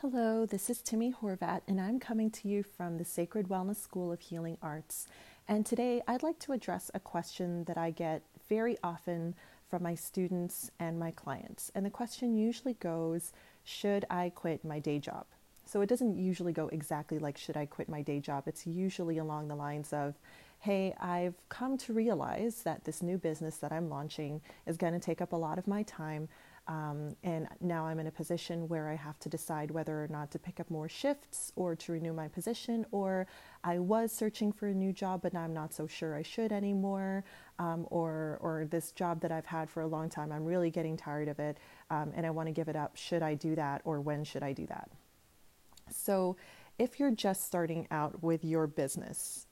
Hello, 0.00 0.46
this 0.46 0.70
is 0.70 0.80
Timmie 0.80 1.12
Horvath, 1.12 1.62
and 1.66 1.80
I'm 1.80 1.98
coming 1.98 2.30
to 2.30 2.46
you 2.46 2.62
from 2.62 2.98
the 2.98 3.04
Sacred 3.04 3.48
Wellness 3.48 3.82
School 3.82 4.12
of 4.12 4.20
Healing 4.20 4.56
Arts. 4.62 5.08
And 5.48 5.66
today 5.66 6.02
I'd 6.06 6.22
like 6.22 6.38
to 6.38 6.52
address 6.52 6.88
a 6.94 7.00
question 7.00 7.64
that 7.64 7.76
I 7.76 7.90
get 7.90 8.22
very 8.48 8.76
often 8.84 9.34
from 9.68 9.82
my 9.82 9.96
students 9.96 10.70
and 10.78 11.00
my 11.00 11.10
clients. 11.10 11.72
And 11.74 11.84
the 11.84 11.90
question 11.90 12.36
usually 12.36 12.74
goes 12.74 13.32
Should 13.64 14.04
I 14.08 14.30
quit 14.32 14.64
my 14.64 14.78
day 14.78 15.00
job? 15.00 15.26
So 15.66 15.80
it 15.80 15.88
doesn't 15.88 16.16
usually 16.16 16.52
go 16.52 16.68
exactly 16.68 17.18
like, 17.18 17.36
Should 17.36 17.56
I 17.56 17.66
quit 17.66 17.88
my 17.88 18.02
day 18.02 18.20
job? 18.20 18.44
It's 18.46 18.68
usually 18.68 19.18
along 19.18 19.48
the 19.48 19.56
lines 19.56 19.92
of, 19.92 20.14
Hey, 20.60 20.94
I've 21.00 21.34
come 21.48 21.76
to 21.78 21.92
realize 21.92 22.62
that 22.62 22.84
this 22.84 23.02
new 23.02 23.18
business 23.18 23.56
that 23.56 23.72
I'm 23.72 23.90
launching 23.90 24.42
is 24.64 24.76
going 24.76 24.92
to 24.92 25.00
take 25.00 25.20
up 25.20 25.32
a 25.32 25.36
lot 25.36 25.58
of 25.58 25.66
my 25.66 25.82
time. 25.82 26.28
Um, 26.68 27.16
and 27.24 27.48
now 27.62 27.86
I'm 27.86 27.98
in 27.98 28.06
a 28.06 28.10
position 28.10 28.68
where 28.68 28.90
I 28.90 28.94
have 28.94 29.18
to 29.20 29.30
decide 29.30 29.70
whether 29.70 30.04
or 30.04 30.08
not 30.08 30.30
to 30.32 30.38
pick 30.38 30.60
up 30.60 30.70
more 30.70 30.88
shifts 30.88 31.50
or 31.56 31.74
to 31.74 31.92
renew 31.92 32.12
my 32.12 32.28
position. 32.28 32.84
Or 32.92 33.26
I 33.64 33.78
was 33.78 34.12
searching 34.12 34.52
for 34.52 34.68
a 34.68 34.74
new 34.74 34.92
job, 34.92 35.22
but 35.22 35.32
now 35.32 35.40
I'm 35.40 35.54
not 35.54 35.72
so 35.72 35.86
sure 35.86 36.14
I 36.14 36.22
should 36.22 36.52
anymore. 36.52 37.24
Um, 37.58 37.86
or, 37.90 38.38
or 38.42 38.66
this 38.70 38.92
job 38.92 39.22
that 39.22 39.32
I've 39.32 39.46
had 39.46 39.70
for 39.70 39.80
a 39.80 39.86
long 39.86 40.10
time, 40.10 40.30
I'm 40.30 40.44
really 40.44 40.70
getting 40.70 40.96
tired 40.96 41.28
of 41.28 41.40
it 41.40 41.56
um, 41.90 42.12
and 42.14 42.26
I 42.26 42.30
want 42.30 42.48
to 42.48 42.52
give 42.52 42.68
it 42.68 42.76
up. 42.76 42.96
Should 42.96 43.22
I 43.22 43.34
do 43.34 43.54
that 43.54 43.80
or 43.84 44.00
when 44.00 44.22
should 44.22 44.42
I 44.42 44.52
do 44.52 44.66
that? 44.66 44.90
So, 45.90 46.36
if 46.78 47.00
you're 47.00 47.10
just 47.10 47.44
starting 47.44 47.88
out 47.90 48.22
with 48.22 48.44
your 48.44 48.68
business, 48.68 49.46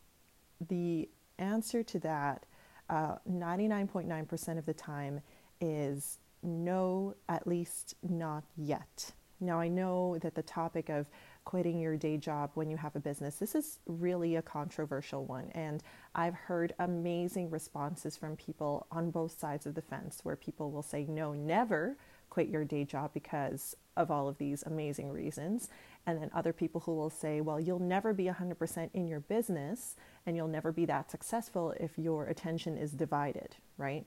the 0.68 1.08
answer 1.38 1.82
to 1.82 1.98
that 2.00 2.46
uh, 2.88 3.16
99.9% 3.28 4.58
of 4.58 4.66
the 4.66 4.74
time 4.74 5.20
is 5.60 6.18
no, 6.46 7.14
at 7.28 7.46
least 7.46 7.94
not 8.02 8.44
yet. 8.56 9.12
Now, 9.40 9.60
I 9.60 9.68
know 9.68 10.16
that 10.18 10.34
the 10.34 10.42
topic 10.42 10.88
of 10.88 11.10
quitting 11.44 11.78
your 11.78 11.96
day 11.96 12.16
job 12.16 12.50
when 12.54 12.70
you 12.70 12.76
have 12.76 12.96
a 12.96 13.00
business, 13.00 13.36
this 13.36 13.54
is 13.54 13.78
really 13.86 14.36
a 14.36 14.42
controversial 14.42 15.24
one. 15.24 15.50
And 15.52 15.82
I've 16.14 16.34
heard 16.34 16.74
amazing 16.78 17.50
responses 17.50 18.16
from 18.16 18.36
people 18.36 18.86
on 18.90 19.10
both 19.10 19.38
sides 19.38 19.66
of 19.66 19.74
the 19.74 19.82
fence 19.82 20.20
where 20.22 20.36
people 20.36 20.70
will 20.70 20.82
say, 20.82 21.04
no, 21.04 21.34
never 21.34 21.96
quit 22.30 22.48
your 22.48 22.64
day 22.64 22.84
job 22.84 23.10
because 23.14 23.76
of 23.96 24.10
all 24.10 24.28
of 24.28 24.38
these 24.38 24.62
amazing 24.64 25.10
reasons. 25.10 25.68
And 26.06 26.20
then 26.20 26.30
other 26.34 26.52
people 26.52 26.80
who 26.82 26.94
will 26.94 27.10
say, 27.10 27.40
well, 27.40 27.60
you'll 27.60 27.78
never 27.78 28.12
be 28.12 28.24
100% 28.24 28.90
in 28.94 29.06
your 29.06 29.20
business 29.20 29.96
and 30.24 30.36
you'll 30.36 30.48
never 30.48 30.72
be 30.72 30.84
that 30.86 31.10
successful 31.10 31.74
if 31.78 31.98
your 31.98 32.26
attention 32.26 32.76
is 32.76 32.92
divided, 32.92 33.56
right? 33.78 34.04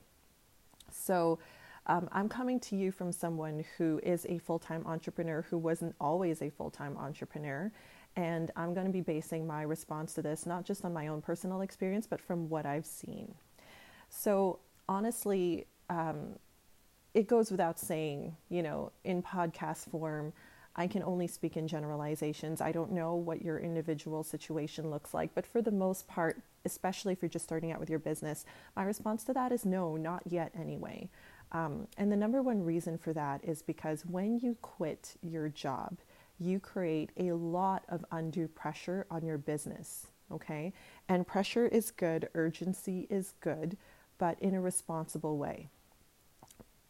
So, 0.92 1.38
um, 1.86 2.08
I'm 2.12 2.28
coming 2.28 2.60
to 2.60 2.76
you 2.76 2.92
from 2.92 3.12
someone 3.12 3.64
who 3.76 4.00
is 4.02 4.26
a 4.28 4.38
full 4.38 4.58
time 4.58 4.84
entrepreneur 4.86 5.42
who 5.42 5.58
wasn't 5.58 5.94
always 6.00 6.42
a 6.42 6.50
full 6.50 6.70
time 6.70 6.96
entrepreneur. 6.96 7.72
And 8.16 8.50
I'm 8.56 8.74
going 8.74 8.86
to 8.86 8.92
be 8.92 9.00
basing 9.00 9.46
my 9.46 9.62
response 9.62 10.14
to 10.14 10.22
this 10.22 10.44
not 10.44 10.64
just 10.64 10.84
on 10.84 10.92
my 10.92 11.08
own 11.08 11.22
personal 11.22 11.60
experience, 11.60 12.06
but 12.06 12.20
from 12.20 12.48
what 12.48 12.66
I've 12.66 12.86
seen. 12.86 13.34
So, 14.08 14.58
honestly, 14.88 15.66
um, 15.88 16.34
it 17.14 17.28
goes 17.28 17.50
without 17.50 17.78
saying, 17.78 18.36
you 18.48 18.62
know, 18.62 18.92
in 19.04 19.22
podcast 19.22 19.90
form, 19.90 20.32
I 20.76 20.86
can 20.86 21.02
only 21.02 21.26
speak 21.26 21.56
in 21.56 21.66
generalizations. 21.66 22.60
I 22.60 22.72
don't 22.72 22.92
know 22.92 23.14
what 23.14 23.42
your 23.42 23.58
individual 23.58 24.22
situation 24.22 24.90
looks 24.90 25.12
like, 25.12 25.34
but 25.34 25.46
for 25.46 25.60
the 25.60 25.72
most 25.72 26.06
part, 26.06 26.40
especially 26.64 27.12
if 27.12 27.22
you're 27.22 27.28
just 27.28 27.44
starting 27.44 27.72
out 27.72 27.80
with 27.80 27.90
your 27.90 27.98
business, 27.98 28.44
my 28.76 28.84
response 28.84 29.24
to 29.24 29.32
that 29.32 29.50
is 29.50 29.64
no, 29.64 29.96
not 29.96 30.22
yet 30.26 30.52
anyway. 30.58 31.08
Um, 31.52 31.88
and 31.96 32.10
the 32.10 32.16
number 32.16 32.42
one 32.42 32.62
reason 32.62 32.96
for 32.96 33.12
that 33.12 33.42
is 33.44 33.62
because 33.62 34.06
when 34.06 34.38
you 34.38 34.56
quit 34.62 35.16
your 35.22 35.48
job, 35.48 35.98
you 36.38 36.60
create 36.60 37.10
a 37.16 37.32
lot 37.32 37.84
of 37.88 38.04
undue 38.12 38.48
pressure 38.48 39.06
on 39.10 39.24
your 39.24 39.38
business. 39.38 40.06
Okay. 40.32 40.72
And 41.08 41.26
pressure 41.26 41.66
is 41.66 41.90
good, 41.90 42.28
urgency 42.34 43.06
is 43.10 43.34
good, 43.40 43.76
but 44.18 44.38
in 44.40 44.54
a 44.54 44.60
responsible 44.60 45.36
way. 45.36 45.68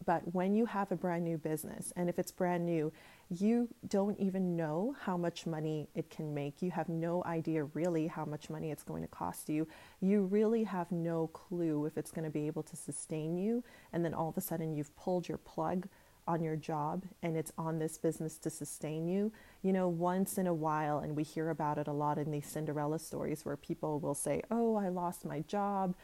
But 0.05 0.35
when 0.35 0.55
you 0.55 0.67
have 0.67 0.93
a 0.93 0.97
brand 0.97 1.25
new 1.25 1.39
business, 1.39 1.93
and 1.97 2.09
if 2.09 2.19
it's 2.19 2.33
brand 2.33 2.67
new, 2.67 2.93
you 3.31 3.69
don't 3.89 4.19
even 4.19 4.57
know 4.57 4.97
how 5.01 5.17
much 5.17 5.47
money 5.47 5.89
it 5.95 6.11
can 6.11 6.35
make. 6.35 6.61
You 6.61 6.73
have 6.73 6.89
no 6.89 7.23
idea 7.25 7.65
really 7.65 8.09
how 8.09 8.25
much 8.25 8.51
money 8.51 8.73
it's 8.73 8.83
going 8.83 9.03
to 9.03 9.09
cost 9.09 9.49
you. 9.49 9.69
You 10.01 10.23
really 10.23 10.65
have 10.65 10.91
no 10.91 11.29
clue 11.29 11.87
if 11.87 11.97
it's 11.97 12.11
going 12.11 12.25
to 12.25 12.31
be 12.31 12.49
able 12.49 12.65
to 12.65 12.77
sustain 12.77 13.39
you. 13.39 13.63
And 13.93 14.05
then 14.05 14.15
all 14.15 14.29
of 14.29 14.37
a 14.37 14.41
sudden, 14.41 14.75
you've 14.75 14.95
pulled 14.97 15.29
your 15.29 15.39
plug 15.39 15.87
on 16.27 16.43
your 16.43 16.57
job 16.57 17.05
and 17.23 17.37
it's 17.37 17.53
on 17.57 17.79
this 17.79 17.99
business 17.99 18.37
to 18.39 18.51
sustain 18.51 19.07
you. 19.07 19.33
You 19.63 19.73
know, 19.73 19.89
once 19.89 20.37
in 20.37 20.47
a 20.49 20.55
while, 20.55 20.99
and 20.99 21.15
we 21.15 21.23
hear 21.23 21.51
about 21.51 21.79
it 21.79 21.87
a 21.87 21.93
lot 21.93 22.19
in 22.19 22.31
these 22.33 22.47
Cinderella 22.47 22.99
stories 22.99 23.45
where 23.45 23.57
people 23.57 24.01
will 24.01 24.15
say, 24.15 24.43
Oh, 24.51 24.75
I 24.75 24.89
lost 24.89 25.25
my 25.25 25.41
job. 25.41 25.95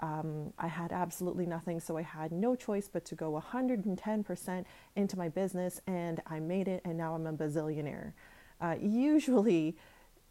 Um, 0.00 0.52
I 0.58 0.66
had 0.66 0.92
absolutely 0.92 1.46
nothing, 1.46 1.80
so 1.80 1.96
I 1.96 2.02
had 2.02 2.32
no 2.32 2.54
choice 2.54 2.88
but 2.92 3.04
to 3.06 3.14
go 3.14 3.40
110% 3.52 4.64
into 4.96 5.18
my 5.18 5.28
business, 5.28 5.80
and 5.86 6.20
I 6.26 6.40
made 6.40 6.68
it, 6.68 6.82
and 6.84 6.98
now 6.98 7.14
I'm 7.14 7.26
a 7.26 7.32
bazillionaire. 7.32 8.12
Uh, 8.60 8.76
usually, 8.80 9.76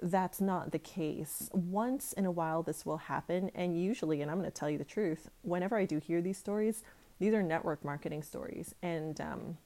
that's 0.01 0.41
not 0.41 0.72
the 0.72 0.79
case. 0.79 1.50
Once 1.53 2.13
in 2.13 2.25
a 2.25 2.31
while, 2.31 2.62
this 2.62 2.85
will 2.85 2.97
happen, 2.97 3.50
and 3.56 3.81
usually, 3.81 4.22
and 4.22 4.29
I'm 4.29 4.38
going 4.38 4.50
to 4.50 4.56
tell 4.56 4.69
you 4.69 4.78
the 4.78 4.84
truth, 4.84 5.29
whenever 5.44 5.78
I 5.78 5.85
do 5.85 5.97
hear 6.00 6.22
these 6.22 6.38
stories, 6.38 6.84
these 7.19 7.34
are 7.34 7.41
network 7.41 7.85
marketing 7.85 8.24
stories, 8.24 8.75
and 8.81 9.19
um, 9.22 9.57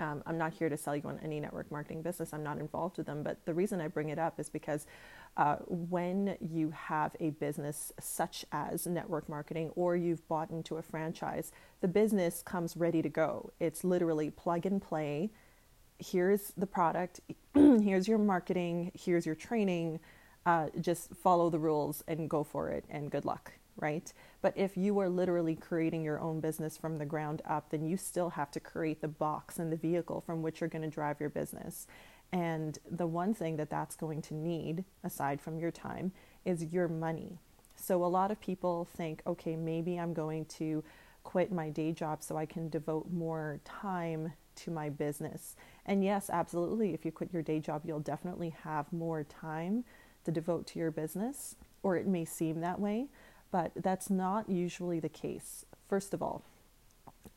um, 0.00 0.22
I'm 0.26 0.38
not 0.38 0.54
here 0.54 0.68
to 0.68 0.76
sell 0.76 0.96
you 0.96 1.02
on 1.04 1.20
any 1.22 1.40
network 1.40 1.70
marketing 1.70 2.02
business. 2.02 2.32
I'm 2.32 2.42
not 2.42 2.58
involved 2.58 2.96
with 2.96 3.06
them. 3.06 3.22
But 3.22 3.44
the 3.44 3.54
reason 3.54 3.80
I 3.80 3.88
bring 3.88 4.08
it 4.08 4.18
up 4.18 4.40
is 4.40 4.48
because 4.48 4.86
uh, 5.36 5.56
when 5.66 6.36
you 6.40 6.70
have 6.70 7.16
a 7.20 7.30
business 7.30 7.92
such 8.00 8.44
as 8.52 8.86
network 8.86 9.28
marketing 9.28 9.70
or 9.76 9.96
you've 9.96 10.26
bought 10.28 10.50
into 10.50 10.76
a 10.76 10.82
franchise, 10.82 11.52
the 11.80 11.88
business 11.88 12.42
comes 12.42 12.76
ready 12.76 13.02
to 13.02 13.08
go. 13.08 13.50
It's 13.60 13.84
literally 13.84 14.30
plug 14.30 14.66
and 14.66 14.82
play. 14.82 15.30
Here's 15.98 16.52
the 16.56 16.66
product, 16.66 17.20
here's 17.54 18.08
your 18.08 18.18
marketing, 18.18 18.92
here's 18.94 19.26
your 19.26 19.34
training. 19.34 20.00
Uh, 20.46 20.68
just 20.80 21.14
follow 21.14 21.50
the 21.50 21.58
rules 21.58 22.02
and 22.08 22.28
go 22.28 22.42
for 22.42 22.70
it, 22.70 22.84
and 22.88 23.10
good 23.10 23.26
luck 23.26 23.52
right? 23.80 24.12
But 24.42 24.56
if 24.56 24.76
you 24.76 24.98
are 25.00 25.08
literally 25.08 25.56
creating 25.56 26.04
your 26.04 26.20
own 26.20 26.40
business 26.40 26.76
from 26.76 26.98
the 26.98 27.04
ground 27.04 27.42
up, 27.48 27.70
then 27.70 27.84
you 27.84 27.96
still 27.96 28.30
have 28.30 28.50
to 28.52 28.60
create 28.60 29.00
the 29.00 29.08
box 29.08 29.58
and 29.58 29.72
the 29.72 29.76
vehicle 29.76 30.20
from 30.20 30.42
which 30.42 30.60
you're 30.60 30.68
going 30.68 30.82
to 30.82 30.88
drive 30.88 31.20
your 31.20 31.30
business. 31.30 31.86
And 32.32 32.78
the 32.88 33.06
one 33.06 33.34
thing 33.34 33.56
that 33.56 33.70
that's 33.70 33.96
going 33.96 34.22
to 34.22 34.34
need, 34.34 34.84
aside 35.02 35.40
from 35.40 35.58
your 35.58 35.70
time, 35.70 36.12
is 36.44 36.72
your 36.72 36.88
money. 36.88 37.38
So 37.74 38.04
a 38.04 38.06
lot 38.06 38.30
of 38.30 38.40
people 38.40 38.86
think, 38.96 39.22
okay, 39.26 39.56
maybe 39.56 39.98
I'm 39.98 40.12
going 40.12 40.44
to 40.46 40.84
quit 41.24 41.50
my 41.50 41.70
day 41.70 41.92
job 41.92 42.22
so 42.22 42.36
I 42.36 42.46
can 42.46 42.68
devote 42.68 43.10
more 43.10 43.60
time 43.64 44.32
to 44.56 44.70
my 44.70 44.90
business. 44.90 45.56
And 45.86 46.04
yes, 46.04 46.30
absolutely, 46.30 46.94
if 46.94 47.04
you 47.04 47.12
quit 47.12 47.32
your 47.32 47.42
day 47.42 47.58
job, 47.58 47.82
you'll 47.84 48.00
definitely 48.00 48.50
have 48.62 48.92
more 48.92 49.24
time 49.24 49.84
to 50.24 50.30
devote 50.30 50.66
to 50.68 50.78
your 50.78 50.90
business, 50.90 51.56
or 51.82 51.96
it 51.96 52.06
may 52.06 52.24
seem 52.24 52.60
that 52.60 52.78
way. 52.78 53.08
But 53.50 53.72
that's 53.74 54.10
not 54.10 54.48
usually 54.48 55.00
the 55.00 55.08
case. 55.08 55.64
First 55.88 56.14
of 56.14 56.22
all, 56.22 56.42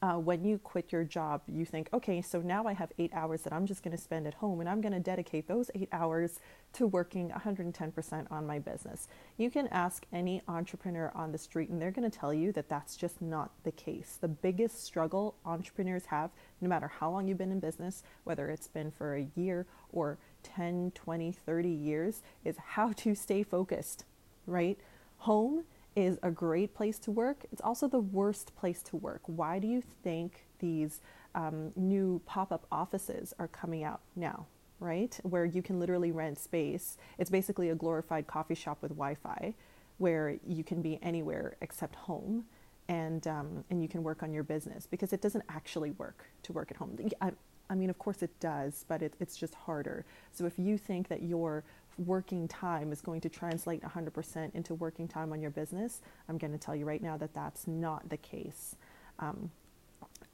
uh, 0.04 0.18
when 0.18 0.44
you 0.44 0.58
quit 0.58 0.92
your 0.92 1.06
job, 1.06 1.42
you 1.48 1.64
think, 1.66 1.88
okay, 1.94 2.22
so 2.22 2.42
now 2.42 2.66
I 2.66 2.74
have 2.74 2.92
eight 3.00 3.14
hours 3.14 3.42
that 3.44 3.54
I'm 3.54 3.66
just 3.66 3.84
going 3.84 3.96
to 3.96 4.02
spend 4.02 4.28
at 4.28 4.34
home, 4.34 4.60
and 4.60 4.68
I'm 4.68 4.82
going 4.82 4.92
to 4.92 5.00
dedicate 5.00 5.48
those 5.48 5.72
eight 5.76 5.88
hours 5.94 6.42
to 6.74 6.88
working 6.88 7.30
110% 7.30 8.30
on 8.30 8.46
my 8.46 8.60
business. 8.60 9.08
You 9.38 9.50
can 9.50 9.68
ask 9.68 10.06
any 10.12 10.42
entrepreneur 10.50 11.10
on 11.16 11.32
the 11.32 11.38
street, 11.38 11.70
and 11.70 11.82
they're 11.82 11.92
going 11.92 12.10
to 12.10 12.18
tell 12.18 12.34
you 12.34 12.52
that 12.52 12.68
that's 12.68 12.98
just 12.98 13.22
not 13.22 13.52
the 13.64 13.72
case. 13.72 14.18
The 14.20 14.28
biggest 14.28 14.84
struggle 14.84 15.36
entrepreneurs 15.46 16.06
have, 16.08 16.32
no 16.60 16.68
matter 16.68 16.90
how 16.90 17.10
long 17.10 17.30
you've 17.30 17.38
been 17.38 17.54
in 17.54 17.62
business, 17.62 18.04
whether 18.26 18.50
it's 18.50 18.68
been 18.68 18.92
for 18.92 19.16
a 19.16 19.28
year 19.36 19.66
or 19.94 20.18
10, 20.44 20.92
20, 20.96 21.32
30 21.32 21.70
years, 21.70 22.22
is 22.44 22.58
how 22.58 22.92
to 22.98 23.16
stay 23.16 23.42
focused, 23.42 24.04
right? 24.48 24.78
Home 25.20 25.64
is 25.96 26.18
a 26.24 26.32
great 26.32 26.74
place 26.74 27.00
to 27.00 27.12
work. 27.12 27.46
It's 27.52 27.62
also 27.62 27.88
the 27.88 28.00
worst 28.00 28.56
place 28.56 28.82
to 28.84 28.98
work. 28.98 29.22
Why 29.26 29.60
do 29.60 29.68
you 29.68 29.82
think 30.04 30.46
these 30.60 31.02
um, 31.36 31.72
new 31.76 32.22
pop 32.26 32.52
up 32.52 32.66
offices 32.72 33.34
are 33.40 33.48
coming 33.48 33.84
out 33.84 34.02
now, 34.16 34.46
right? 34.80 35.20
Where 35.24 35.46
you 35.46 35.62
can 35.62 35.80
literally 35.80 36.12
rent 36.12 36.40
space. 36.40 36.98
It's 37.18 37.30
basically 37.30 37.70
a 37.70 37.76
glorified 37.76 38.28
coffee 38.28 38.56
shop 38.56 38.80
with 38.82 38.92
Wi 38.92 39.16
Fi 39.16 39.54
where 39.98 40.38
you 40.46 40.64
can 40.64 40.82
be 40.82 41.00
anywhere 41.02 41.56
except 41.62 41.96
home. 41.96 42.46
And, 42.90 43.26
um, 43.28 43.64
and 43.70 43.82
you 43.82 43.88
can 43.88 44.04
work 44.04 44.24
on 44.24 44.34
your 44.34 44.44
business 44.44 44.88
because 44.90 45.14
it 45.14 45.22
doesn't 45.22 45.46
actually 45.48 45.92
work 45.92 46.26
to 46.44 46.52
work 46.52 46.70
at 46.70 46.78
home. 46.78 46.98
I, 47.22 47.32
I 47.70 47.76
mean, 47.76 47.90
of 47.90 47.98
course 47.98 48.22
it 48.22 48.38
does, 48.42 48.84
but 48.90 49.02
it, 49.02 49.14
it's 49.22 49.38
just 49.38 49.56
harder. 49.56 50.06
So 50.34 50.46
if 50.46 50.60
you 50.60 50.78
think 50.78 51.08
that 51.08 51.24
your 51.24 51.64
working 51.98 52.48
time 52.48 52.92
is 52.92 53.02
going 53.02 53.22
to 53.22 53.30
translate 53.30 53.82
100% 53.82 54.56
into 54.56 54.74
working 54.76 55.08
time 55.08 55.32
on 55.32 55.42
your 55.42 55.52
business, 55.52 56.02
I'm 56.28 56.38
going 56.38 56.54
to 56.54 56.60
tell 56.60 56.76
you 56.76 56.86
right 56.86 57.02
now 57.02 57.18
that 57.18 57.34
that's 57.34 57.68
not 57.68 58.10
the 58.10 58.18
case. 58.18 58.76
Um, 59.20 59.52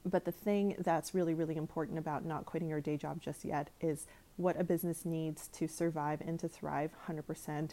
but 0.04 0.24
the 0.24 0.32
thing 0.32 0.76
that's 0.78 1.14
really, 1.14 1.34
really 1.34 1.56
important 1.56 1.98
about 1.98 2.24
not 2.24 2.46
quitting 2.46 2.68
your 2.68 2.80
day 2.80 2.96
job 2.96 3.20
just 3.20 3.44
yet 3.44 3.68
is 3.80 4.06
what 4.36 4.58
a 4.58 4.64
business 4.64 5.04
needs 5.04 5.48
to 5.48 5.68
survive 5.68 6.22
and 6.22 6.38
to 6.40 6.48
thrive 6.48 6.90
100% 7.06 7.70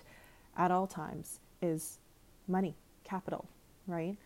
at 0.57 0.71
all 0.71 0.87
times 0.87 1.39
is 1.61 1.99
money, 2.47 2.75
capital, 3.03 3.47
right? 3.87 4.17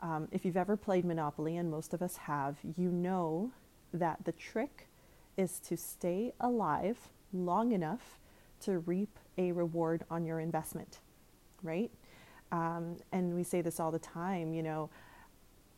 Um, 0.00 0.28
if 0.30 0.44
you've 0.44 0.56
ever 0.56 0.76
played 0.76 1.04
Monopoly, 1.04 1.56
and 1.56 1.70
most 1.70 1.92
of 1.92 2.02
us 2.02 2.16
have, 2.16 2.56
you 2.76 2.90
know 2.90 3.50
that 3.92 4.24
the 4.24 4.32
trick 4.32 4.86
is 5.36 5.58
to 5.60 5.76
stay 5.76 6.32
alive 6.40 6.98
long 7.32 7.72
enough 7.72 8.18
to 8.60 8.78
reap 8.80 9.18
a 9.36 9.52
reward 9.52 10.04
on 10.10 10.24
your 10.24 10.40
investment, 10.40 10.98
right? 11.62 11.90
Um, 12.50 12.96
and 13.12 13.34
we 13.34 13.44
say 13.44 13.60
this 13.60 13.78
all 13.78 13.90
the 13.90 13.98
time, 13.98 14.54
you 14.54 14.62
know, 14.62 14.90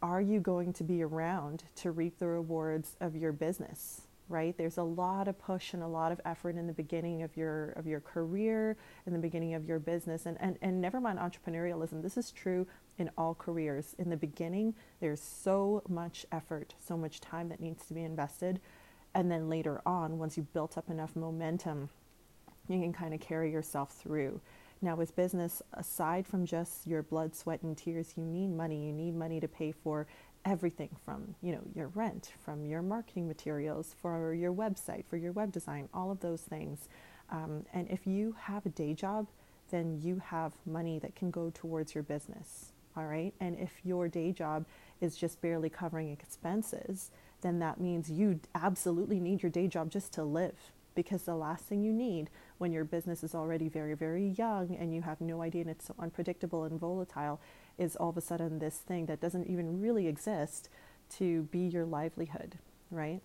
are 0.03 0.21
you 0.21 0.41
going 0.41 0.73
to 0.75 0.85
be 0.85 1.03
around 1.03 1.65
to 1.77 1.91
reap 1.91 2.19
the 2.19 2.27
rewards 2.27 2.97
of 3.01 3.17
your 3.17 3.33
business? 3.33 4.03
Right? 4.29 4.57
There's 4.57 4.79
a 4.79 4.85
lot 4.85 5.27
of 5.27 5.41
push 5.41 5.75
and 5.75 5.83
a 5.83 5.89
lot 5.89 6.13
of 6.13 6.21
effort 6.25 6.55
in 6.55 6.69
the 6.69 6.73
beginning 6.73 7.25
of 7.25 7.37
your 7.37 7.71
of 7.71 7.89
your 7.89 7.99
career, 7.99 8.77
in 9.05 9.13
the 9.13 9.19
beginning 9.19 9.55
of 9.55 9.65
your 9.65 9.81
business, 9.81 10.25
and, 10.25 10.41
and, 10.41 10.57
and 10.63 10.81
never 10.81 11.01
mind 11.01 11.19
entrepreneurialism. 11.19 12.01
This 12.01 12.17
is 12.17 12.31
true 12.31 12.65
in 12.97 13.11
all 13.19 13.35
careers. 13.35 13.97
In 13.99 14.09
the 14.09 14.17
beginning, 14.17 14.77
there's 15.01 15.21
so 15.21 15.83
much 15.89 16.27
effort, 16.31 16.75
so 16.79 16.97
much 16.97 17.21
time 17.21 17.49
that 17.49 17.59
needs 17.59 17.85
to 17.87 17.95
be 17.95 18.05
invested. 18.05 18.61
And 19.17 19.33
then 19.33 19.49
later 19.49 19.83
on, 19.85 20.17
once 20.17 20.37
you've 20.37 20.53
built 20.53 20.79
up 20.79 20.89
enough 20.89 21.17
momentum, 21.17 21.89
you 22.73 22.81
can 22.81 22.93
kind 22.93 23.15
of 23.15 23.21
carry 23.21 23.51
yourself 23.51 23.93
through. 23.93 24.41
Now, 24.83 24.97
with 24.97 25.15
business, 25.15 25.61
aside 25.75 26.27
from 26.27 26.47
just 26.47 26.87
your 26.87 27.03
blood, 27.03 27.37
sweat, 27.37 27.63
and 27.63 27.77
tears, 27.77 28.15
you 28.17 28.25
need 28.25 28.49
money. 28.49 28.87
You 28.87 28.93
need 28.93 29.15
money 29.15 29.39
to 29.41 29.49
pay 29.49 29.73
for 29.73 30.07
everything 30.47 30.89
from 31.05 31.35
you 31.43 31.53
know 31.53 31.61
your 31.75 31.89
rent, 31.89 32.33
from 32.43 32.65
your 32.65 32.81
marketing 32.81 33.29
materials, 33.29 33.95
for 34.01 34.33
your 34.33 34.53
website, 34.53 35.05
for 35.05 35.19
your 35.19 35.33
web 35.33 35.53
design, 35.53 35.89
all 35.93 36.11
of 36.11 36.21
those 36.21 36.41
things. 36.41 36.89
Um, 37.31 37.67
and 37.75 37.89
if 37.91 38.07
you 38.07 38.35
have 38.41 38.65
a 38.65 38.71
day 38.71 38.95
job, 38.95 39.27
then 39.71 40.01
you 40.03 40.21
have 40.25 40.55
money 40.67 40.99
that 40.99 41.15
can 41.15 41.31
go 41.31 41.51
towards 41.55 41.95
your 41.95 42.03
business. 42.03 42.73
All 42.97 43.05
right. 43.05 43.33
And 43.39 43.59
if 43.59 43.73
your 43.85 44.09
day 44.09 44.33
job 44.33 44.67
is 45.01 45.17
just 45.17 45.41
barely 45.41 45.71
covering 45.71 46.11
expenses, 46.11 47.11
then 47.41 47.59
that 47.61 47.81
means 47.81 48.11
you 48.11 48.41
absolutely 48.55 49.21
need 49.21 49.43
your 49.43 49.51
day 49.51 49.69
job 49.69 49.91
just 49.91 50.13
to 50.15 50.25
live 50.25 50.73
because 50.95 51.23
the 51.23 51.35
last 51.35 51.65
thing 51.65 51.83
you 51.83 51.93
need 51.93 52.31
when 52.61 52.73
your 52.73 52.85
business 52.85 53.25
is 53.25 53.35
already 53.35 53.69
very, 53.69 53.95
very 53.95 54.35
young 54.37 54.77
and 54.79 54.95
you 54.95 55.01
have 55.01 55.19
no 55.23 55.41
idea 55.41 55.63
and 55.63 55.71
it's 55.71 55.87
so 55.87 55.95
unpredictable 55.99 56.65
and 56.65 56.79
volatile 56.79 57.41
is 57.79 57.97
all 57.97 58.11
of 58.11 58.19
a 58.19 58.21
sudden 58.21 58.59
this 58.59 58.77
thing 58.77 59.07
that 59.07 59.19
doesn't 59.19 59.47
even 59.47 59.81
really 59.81 60.07
exist 60.07 60.69
to 61.09 61.45
be 61.45 61.61
your 61.61 61.87
livelihood, 61.87 62.59
right? 62.91 63.23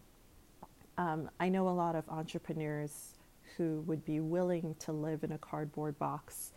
Um, 0.97 1.29
I 1.37 1.49
know 1.49 1.67
a 1.67 1.71
lot 1.71 1.95
of 1.95 2.07
entrepreneurs 2.07 3.15
who 3.57 3.83
would 3.85 4.05
be 4.05 4.21
willing 4.21 4.73
to 4.79 4.93
live 4.93 5.21
in 5.25 5.33
a 5.33 5.37
cardboard 5.37 5.99
box 5.99 6.53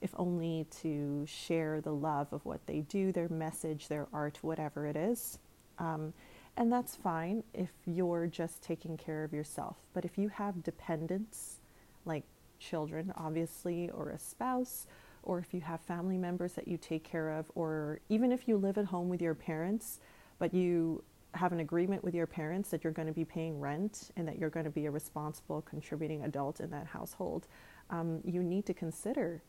if 0.00 0.14
only 0.16 0.66
to 0.80 1.26
share 1.26 1.82
the 1.82 1.92
love 1.92 2.32
of 2.32 2.44
what 2.46 2.66
they 2.66 2.80
do, 2.80 3.12
their 3.12 3.28
message, 3.28 3.88
their 3.88 4.08
art, 4.10 4.38
whatever 4.40 4.86
it 4.86 4.96
is. 4.96 5.38
Um, 5.78 6.14
and 6.56 6.72
that's 6.72 6.96
fine 6.96 7.44
if 7.52 7.70
you're 7.84 8.26
just 8.26 8.62
taking 8.62 8.96
care 8.96 9.22
of 9.22 9.34
yourself. 9.34 9.76
But 9.92 10.06
if 10.06 10.16
you 10.16 10.28
have 10.28 10.62
dependents, 10.62 11.58
like 12.04 12.24
children, 12.58 13.12
obviously, 13.16 13.90
or 13.90 14.10
a 14.10 14.18
spouse, 14.18 14.86
or 15.22 15.38
if 15.38 15.54
you 15.54 15.60
have 15.60 15.80
family 15.80 16.18
members 16.18 16.52
that 16.54 16.66
you 16.66 16.76
take 16.76 17.04
care 17.04 17.30
of, 17.30 17.50
or 17.54 18.00
even 18.08 18.32
if 18.32 18.48
you 18.48 18.56
live 18.56 18.78
at 18.78 18.86
home 18.86 19.08
with 19.08 19.22
your 19.22 19.34
parents, 19.34 20.00
but 20.38 20.52
you 20.52 21.02
have 21.34 21.52
an 21.52 21.60
agreement 21.60 22.04
with 22.04 22.14
your 22.14 22.26
parents 22.26 22.70
that 22.70 22.84
you're 22.84 22.92
going 22.92 23.08
to 23.08 23.14
be 23.14 23.24
paying 23.24 23.58
rent 23.58 24.10
and 24.16 24.28
that 24.28 24.38
you're 24.38 24.50
going 24.50 24.64
to 24.64 24.70
be 24.70 24.86
a 24.86 24.90
responsible, 24.90 25.62
contributing 25.62 26.24
adult 26.24 26.60
in 26.60 26.70
that 26.70 26.86
household, 26.86 27.46
um, 27.90 28.20
you 28.24 28.42
need 28.42 28.66
to 28.66 28.74
consider 28.74 29.42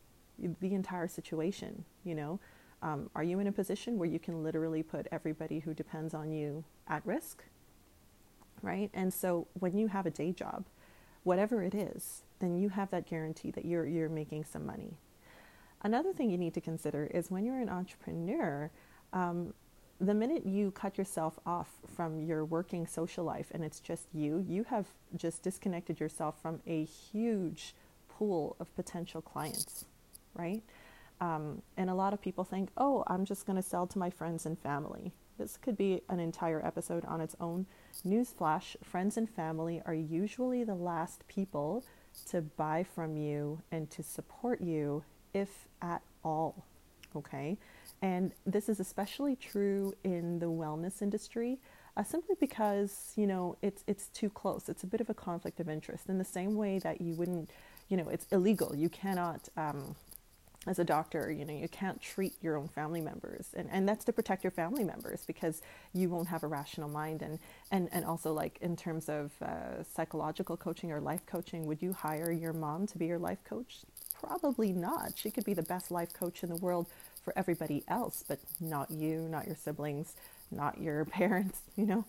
the 0.60 0.74
entire 0.74 1.08
situation, 1.08 1.84
you 2.04 2.14
know. 2.14 2.40
Um, 2.82 3.08
are 3.14 3.22
you 3.22 3.38
in 3.38 3.46
a 3.46 3.52
position 3.52 3.98
where 3.98 4.08
you 4.08 4.18
can 4.18 4.42
literally 4.42 4.82
put 4.82 5.06
everybody 5.12 5.60
who 5.60 5.72
depends 5.72 6.12
on 6.12 6.32
you 6.32 6.64
at 6.88 7.04
risk? 7.06 7.44
Right? 8.62 8.90
And 8.92 9.12
so 9.12 9.46
when 9.54 9.76
you 9.78 9.88
have 9.88 10.06
a 10.06 10.10
day 10.10 10.32
job, 10.32 10.64
whatever 11.22 11.62
it 11.62 11.74
is, 11.74 12.23
then 12.40 12.56
you 12.56 12.68
have 12.68 12.90
that 12.90 13.08
guarantee 13.08 13.50
that 13.52 13.64
you're, 13.64 13.86
you're 13.86 14.08
making 14.08 14.44
some 14.44 14.66
money. 14.66 14.96
Another 15.82 16.12
thing 16.12 16.30
you 16.30 16.38
need 16.38 16.54
to 16.54 16.60
consider 16.60 17.06
is 17.12 17.30
when 17.30 17.44
you're 17.44 17.58
an 17.58 17.68
entrepreneur, 17.68 18.70
um, 19.12 19.52
the 20.00 20.14
minute 20.14 20.46
you 20.46 20.70
cut 20.70 20.98
yourself 20.98 21.38
off 21.46 21.70
from 21.94 22.22
your 22.22 22.44
working 22.44 22.86
social 22.86 23.24
life 23.24 23.48
and 23.52 23.62
it's 23.62 23.80
just 23.80 24.06
you, 24.12 24.44
you 24.48 24.64
have 24.64 24.86
just 25.16 25.42
disconnected 25.42 26.00
yourself 26.00 26.40
from 26.40 26.60
a 26.66 26.84
huge 26.84 27.74
pool 28.08 28.56
of 28.58 28.74
potential 28.74 29.20
clients, 29.20 29.84
right? 30.34 30.62
Um, 31.20 31.62
and 31.76 31.90
a 31.90 31.94
lot 31.94 32.12
of 32.12 32.20
people 32.20 32.44
think, 32.44 32.70
oh, 32.76 33.04
I'm 33.06 33.24
just 33.24 33.46
going 33.46 33.56
to 33.56 33.62
sell 33.62 33.86
to 33.88 33.98
my 33.98 34.10
friends 34.10 34.46
and 34.46 34.58
family. 34.58 35.12
This 35.38 35.56
could 35.56 35.76
be 35.76 36.02
an 36.08 36.20
entire 36.20 36.64
episode 36.64 37.04
on 37.04 37.20
its 37.20 37.36
own. 37.40 37.66
Newsflash 38.06 38.76
friends 38.82 39.16
and 39.16 39.28
family 39.28 39.82
are 39.84 39.94
usually 39.94 40.64
the 40.64 40.74
last 40.74 41.26
people 41.28 41.84
to 42.30 42.42
buy 42.42 42.84
from 42.94 43.16
you 43.16 43.60
and 43.70 43.90
to 43.90 44.02
support 44.02 44.60
you, 44.60 45.02
if 45.32 45.68
at 45.82 46.02
all. 46.24 46.64
Okay? 47.16 47.58
And 48.02 48.32
this 48.44 48.68
is 48.68 48.80
especially 48.80 49.36
true 49.36 49.94
in 50.04 50.38
the 50.38 50.46
wellness 50.46 51.02
industry. 51.02 51.58
Uh, 51.96 52.02
simply 52.02 52.34
because 52.40 53.12
you 53.14 53.24
know 53.24 53.56
it's 53.62 53.84
it's 53.86 54.08
too 54.08 54.28
close. 54.28 54.68
It's 54.68 54.82
a 54.82 54.86
bit 54.86 55.00
of 55.00 55.08
a 55.10 55.14
conflict 55.14 55.60
of 55.60 55.68
interest. 55.68 56.08
In 56.08 56.18
the 56.18 56.24
same 56.24 56.56
way 56.56 56.80
that 56.80 57.00
you 57.00 57.14
wouldn't, 57.14 57.50
you 57.88 57.96
know, 57.96 58.08
it's 58.08 58.26
illegal. 58.32 58.74
You 58.74 58.88
cannot 58.88 59.48
um, 59.56 59.94
as 60.66 60.78
a 60.78 60.84
doctor, 60.84 61.30
you 61.30 61.44
know, 61.44 61.52
you 61.52 61.68
can't 61.68 62.00
treat 62.00 62.34
your 62.42 62.56
own 62.56 62.68
family 62.68 63.00
members. 63.00 63.48
And, 63.54 63.68
and 63.70 63.88
that's 63.88 64.04
to 64.06 64.12
protect 64.12 64.44
your 64.44 64.50
family 64.50 64.84
members 64.84 65.24
because 65.26 65.62
you 65.92 66.08
won't 66.08 66.28
have 66.28 66.42
a 66.42 66.46
rational 66.46 66.88
mind. 66.88 67.22
And, 67.22 67.38
and, 67.70 67.88
and 67.92 68.04
also, 68.04 68.32
like, 68.32 68.58
in 68.60 68.76
terms 68.76 69.08
of 69.08 69.32
uh, 69.42 69.82
psychological 69.94 70.56
coaching 70.56 70.92
or 70.92 71.00
life 71.00 71.26
coaching, 71.26 71.66
would 71.66 71.82
you 71.82 71.92
hire 71.92 72.30
your 72.30 72.52
mom 72.52 72.86
to 72.88 72.98
be 72.98 73.06
your 73.06 73.18
life 73.18 73.42
coach? 73.44 73.80
Probably 74.18 74.72
not. 74.72 75.12
She 75.16 75.30
could 75.30 75.44
be 75.44 75.54
the 75.54 75.62
best 75.62 75.90
life 75.90 76.12
coach 76.12 76.42
in 76.42 76.48
the 76.48 76.56
world 76.56 76.86
for 77.22 77.36
everybody 77.36 77.84
else, 77.88 78.24
but 78.26 78.38
not 78.60 78.90
you, 78.90 79.28
not 79.30 79.46
your 79.46 79.56
siblings, 79.56 80.14
not 80.50 80.80
your 80.80 81.04
parents, 81.04 81.60
you 81.76 81.86
know. 81.86 82.04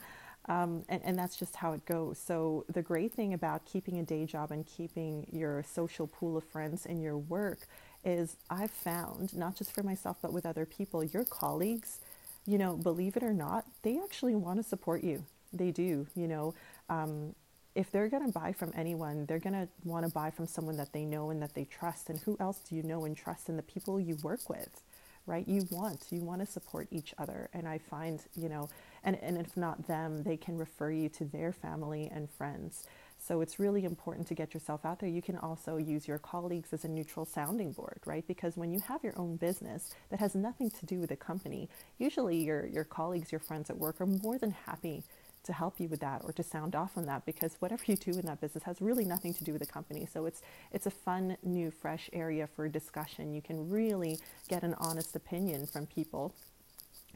Um, 0.47 0.83
and, 0.89 1.01
and 1.03 1.17
that's 1.17 1.37
just 1.37 1.55
how 1.55 1.73
it 1.73 1.85
goes. 1.85 2.19
So, 2.19 2.65
the 2.71 2.83
great 2.83 3.13
thing 3.13 3.33
about 3.33 3.65
keeping 3.65 3.97
a 3.97 4.03
day 4.03 4.25
job 4.25 4.51
and 4.51 4.63
keeping 4.63 5.25
your 5.31 5.63
social 5.63 6.05
pool 6.05 6.37
of 6.37 6.43
friends 6.43 6.85
in 6.85 7.01
your 7.01 7.17
work 7.17 7.67
is 8.05 8.37
I've 8.49 8.71
found, 8.71 9.35
not 9.35 9.55
just 9.55 9.71
for 9.71 9.83
myself, 9.83 10.17
but 10.21 10.31
with 10.31 10.45
other 10.45 10.65
people, 10.65 11.03
your 11.03 11.25
colleagues, 11.25 11.99
you 12.45 12.57
know, 12.57 12.77
believe 12.77 13.17
it 13.17 13.23
or 13.23 13.33
not, 13.33 13.65
they 13.81 13.97
actually 13.97 14.35
want 14.35 14.57
to 14.57 14.63
support 14.63 15.03
you. 15.03 15.25
They 15.51 15.71
do, 15.71 16.07
you 16.15 16.27
know. 16.27 16.53
Um, 16.89 17.33
if 17.73 17.91
they're 17.91 18.07
going 18.07 18.25
to 18.25 18.31
buy 18.31 18.53
from 18.53 18.71
anyone, 18.75 19.25
they're 19.25 19.39
going 19.39 19.53
to 19.53 19.67
want 19.83 20.05
to 20.05 20.11
buy 20.11 20.31
from 20.31 20.47
someone 20.47 20.77
that 20.77 20.93
they 20.93 21.03
know 21.03 21.29
and 21.29 21.41
that 21.41 21.53
they 21.53 21.65
trust. 21.65 22.09
And 22.09 22.19
who 22.19 22.37
else 22.39 22.59
do 22.59 22.75
you 22.75 22.83
know 22.83 23.03
and 23.05 23.17
trust 23.17 23.49
in 23.49 23.57
the 23.57 23.63
people 23.63 23.99
you 23.99 24.15
work 24.23 24.49
with, 24.49 24.81
right? 25.25 25.45
You 25.45 25.67
want, 25.71 26.05
you 26.09 26.21
want 26.21 26.39
to 26.39 26.45
support 26.45 26.87
each 26.91 27.13
other. 27.17 27.49
And 27.53 27.67
I 27.67 27.79
find, 27.79 28.21
you 28.35 28.47
know, 28.47 28.69
and, 29.03 29.21
and 29.21 29.37
if 29.37 29.57
not 29.57 29.87
them, 29.87 30.23
they 30.23 30.37
can 30.37 30.57
refer 30.57 30.91
you 30.91 31.09
to 31.09 31.25
their 31.25 31.51
family 31.51 32.09
and 32.13 32.29
friends. 32.29 32.87
So 33.25 33.41
it's 33.41 33.57
really 33.57 33.85
important 33.85 34.27
to 34.27 34.35
get 34.35 34.53
yourself 34.53 34.85
out 34.85 34.99
there. 34.99 35.09
You 35.09 35.21
can 35.21 35.37
also 35.37 35.77
use 35.77 36.07
your 36.07 36.19
colleagues 36.19 36.73
as 36.73 36.85
a 36.85 36.87
neutral 36.87 37.25
sounding 37.25 37.71
board, 37.71 37.99
right? 38.05 38.25
Because 38.27 38.55
when 38.55 38.71
you 38.71 38.79
have 38.81 39.03
your 39.03 39.17
own 39.17 39.37
business 39.37 39.95
that 40.11 40.19
has 40.19 40.35
nothing 40.35 40.69
to 40.69 40.85
do 40.85 40.99
with 40.99 41.09
the 41.09 41.15
company, 41.15 41.67
usually 41.97 42.37
your, 42.37 42.67
your 42.67 42.83
colleagues, 42.83 43.31
your 43.31 43.39
friends 43.39 43.71
at 43.71 43.77
work 43.77 43.99
are 43.99 44.05
more 44.05 44.37
than 44.37 44.51
happy 44.51 45.03
to 45.43 45.53
help 45.53 45.79
you 45.79 45.87
with 45.87 46.01
that 46.01 46.21
or 46.23 46.33
to 46.33 46.43
sound 46.43 46.75
off 46.75 46.97
on 46.97 47.05
that 47.07 47.25
because 47.25 47.55
whatever 47.59 47.83
you 47.87 47.95
do 47.95 48.11
in 48.11 48.25
that 48.27 48.41
business 48.41 48.63
has 48.63 48.79
really 48.79 49.05
nothing 49.05 49.33
to 49.33 49.43
do 49.43 49.53
with 49.53 49.61
the 49.61 49.71
company. 49.71 50.07
So 50.11 50.25
it's 50.27 50.43
it's 50.71 50.85
a 50.85 50.91
fun, 50.91 51.37
new, 51.41 51.71
fresh 51.71 52.11
area 52.13 52.47
for 52.47 52.67
discussion. 52.67 53.33
You 53.33 53.41
can 53.41 53.69
really 53.69 54.19
get 54.49 54.61
an 54.61 54.75
honest 54.77 55.15
opinion 55.15 55.65
from 55.65 55.87
people 55.87 56.35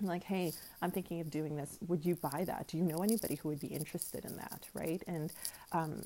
like, 0.08 0.24
hey, 0.24 0.54
I'm 0.82 0.92
thinking 0.92 1.20
of 1.22 1.30
doing 1.30 1.56
this. 1.56 1.78
Would 1.88 2.06
you 2.06 2.16
buy 2.16 2.44
that? 2.46 2.68
Do 2.68 2.78
you 2.78 2.84
know 2.84 3.00
anybody 3.00 3.36
who 3.36 3.50
would 3.50 3.60
be 3.60 3.68
interested 3.68 4.26
in 4.26 4.36
that? 4.38 4.68
Right. 4.74 5.04
And 5.08 5.32
um, 5.72 6.04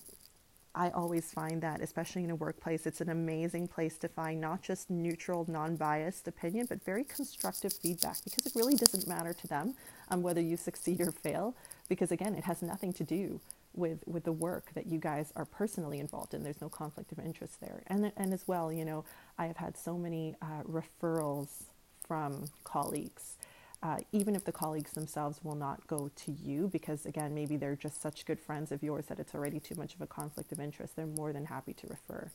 I 0.76 0.90
always 0.90 1.32
find 1.32 1.62
that, 1.62 1.82
especially 1.82 2.24
in 2.24 2.32
a 2.32 2.36
workplace, 2.36 2.88
it's 2.88 3.02
an 3.02 3.10
amazing 3.10 3.68
place 3.68 3.98
to 4.00 4.08
find 4.08 4.42
not 4.42 4.64
just 4.64 4.90
neutral, 4.90 5.46
non 5.48 5.76
biased 5.76 6.28
opinion, 6.28 6.66
but 6.68 6.84
very 6.84 7.04
constructive 7.04 7.74
feedback 7.74 8.18
because 8.24 8.46
it 8.46 8.54
really 8.56 8.76
doesn't 8.76 9.08
matter 9.08 9.34
to 9.34 9.48
them 9.48 9.76
um, 10.10 10.24
whether 10.24 10.42
you 10.42 10.58
succeed 10.58 11.00
or 11.02 11.12
fail, 11.12 11.56
because 11.90 12.12
again, 12.12 12.34
it 12.34 12.44
has 12.46 12.62
nothing 12.62 12.92
to 12.94 13.04
do 13.04 13.40
with, 13.76 14.00
with 14.08 14.24
the 14.24 14.32
work 14.32 14.72
that 14.74 14.88
you 14.88 14.98
guys 15.00 15.32
are 15.36 15.46
personally 15.46 16.00
involved 16.00 16.34
in. 16.34 16.44
There's 16.44 16.62
no 16.62 16.70
conflict 16.70 17.12
of 17.12 17.20
interest 17.20 17.62
there. 17.62 17.84
And, 17.88 18.12
and 18.18 18.34
as 18.34 18.48
well, 18.48 18.72
you 18.72 18.86
know, 18.86 19.06
I 19.38 19.46
have 19.48 19.58
had 19.58 19.78
so 19.78 19.98
many 19.98 20.36
uh, 20.42 20.64
referrals 20.64 21.66
from 22.08 22.46
colleagues 22.64 23.38
uh, 23.84 23.98
even 24.13 24.36
if 24.36 24.46
the 24.46 24.52
colleagues 24.52 24.94
themselves 24.94 25.40
will 25.44 25.56
not 25.56 25.86
go 25.88 26.10
to 26.16 26.32
you 26.32 26.70
because 26.72 27.06
again 27.06 27.36
maybe 27.36 27.58
they're 27.58 27.75
just 27.75 28.02
such 28.02 28.25
good 28.25 28.40
friends 28.40 28.72
of 28.72 28.82
yours 28.82 29.06
that 29.08 29.20
it's 29.20 29.36
already 29.36 29.60
too 29.60 29.75
much 29.75 29.94
of 29.94 30.02
a 30.02 30.08
conflict 30.08 30.52
of 30.52 30.60
interest 30.60 30.96
they're 30.96 31.06
more 31.06 31.34
than 31.34 31.46
happy 31.46 31.74
to 31.74 31.88
refer. 31.88 32.32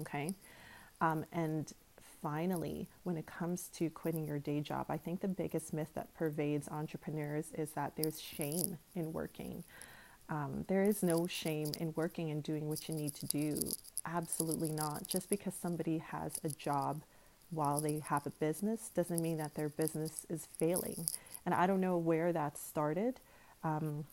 Okay? 0.00 0.34
Um, 1.00 1.24
and 1.32 1.72
finally 2.20 2.88
when 3.04 3.16
it 3.16 3.26
comes 3.26 3.68
to 3.68 3.90
quitting 3.90 4.24
your 4.24 4.38
day 4.38 4.60
job 4.60 4.86
i 4.88 4.96
think 4.96 5.20
the 5.20 5.26
biggest 5.26 5.72
myth 5.72 5.88
that 5.94 6.14
pervades 6.14 6.68
entrepreneurs 6.68 7.46
is 7.58 7.72
that 7.72 7.92
there's 7.96 8.20
shame 8.20 8.78
in 8.94 9.12
working. 9.12 9.64
Um, 10.28 10.64
there 10.68 10.82
is 10.82 11.02
no 11.02 11.26
shame 11.26 11.72
in 11.78 11.92
working 11.94 12.30
and 12.30 12.42
doing 12.42 12.68
what 12.68 12.88
you 12.88 12.94
need 12.94 13.14
to 13.16 13.26
do. 13.26 13.58
Absolutely 14.06 14.70
not. 14.70 15.06
Just 15.06 15.28
because 15.28 15.52
somebody 15.54 15.98
has 15.98 16.38
a 16.42 16.48
job 16.48 17.02
while 17.52 17.80
they 17.80 18.00
have 18.00 18.26
a 18.26 18.30
business 18.30 18.90
doesn't 18.94 19.20
mean 19.20 19.36
that 19.36 19.54
their 19.54 19.68
business 19.68 20.26
is 20.28 20.48
failing. 20.58 21.06
And 21.44 21.54
I 21.54 21.66
don't 21.66 21.80
know 21.80 21.96
where 21.98 22.32
that 22.32 22.56
started. 22.56 23.20
Um, 23.62 24.04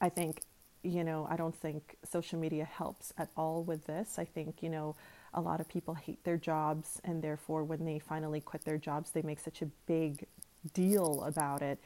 I 0.00 0.08
think, 0.08 0.42
you 0.82 1.02
know, 1.02 1.26
I 1.28 1.36
don't 1.36 1.54
think 1.54 1.96
social 2.08 2.38
media 2.38 2.64
helps 2.64 3.12
at 3.18 3.30
all 3.36 3.62
with 3.62 3.86
this. 3.86 4.18
I 4.18 4.24
think, 4.24 4.62
you 4.62 4.68
know, 4.70 4.94
a 5.34 5.40
lot 5.40 5.60
of 5.60 5.68
people 5.68 5.94
hate 5.94 6.22
their 6.24 6.36
jobs, 6.36 7.00
and 7.04 7.22
therefore, 7.22 7.64
when 7.64 7.84
they 7.84 7.98
finally 7.98 8.40
quit 8.40 8.64
their 8.64 8.78
jobs, 8.78 9.10
they 9.10 9.22
make 9.22 9.40
such 9.40 9.62
a 9.62 9.66
big 9.86 10.26
deal 10.74 11.22
about 11.24 11.62
it. 11.62 11.78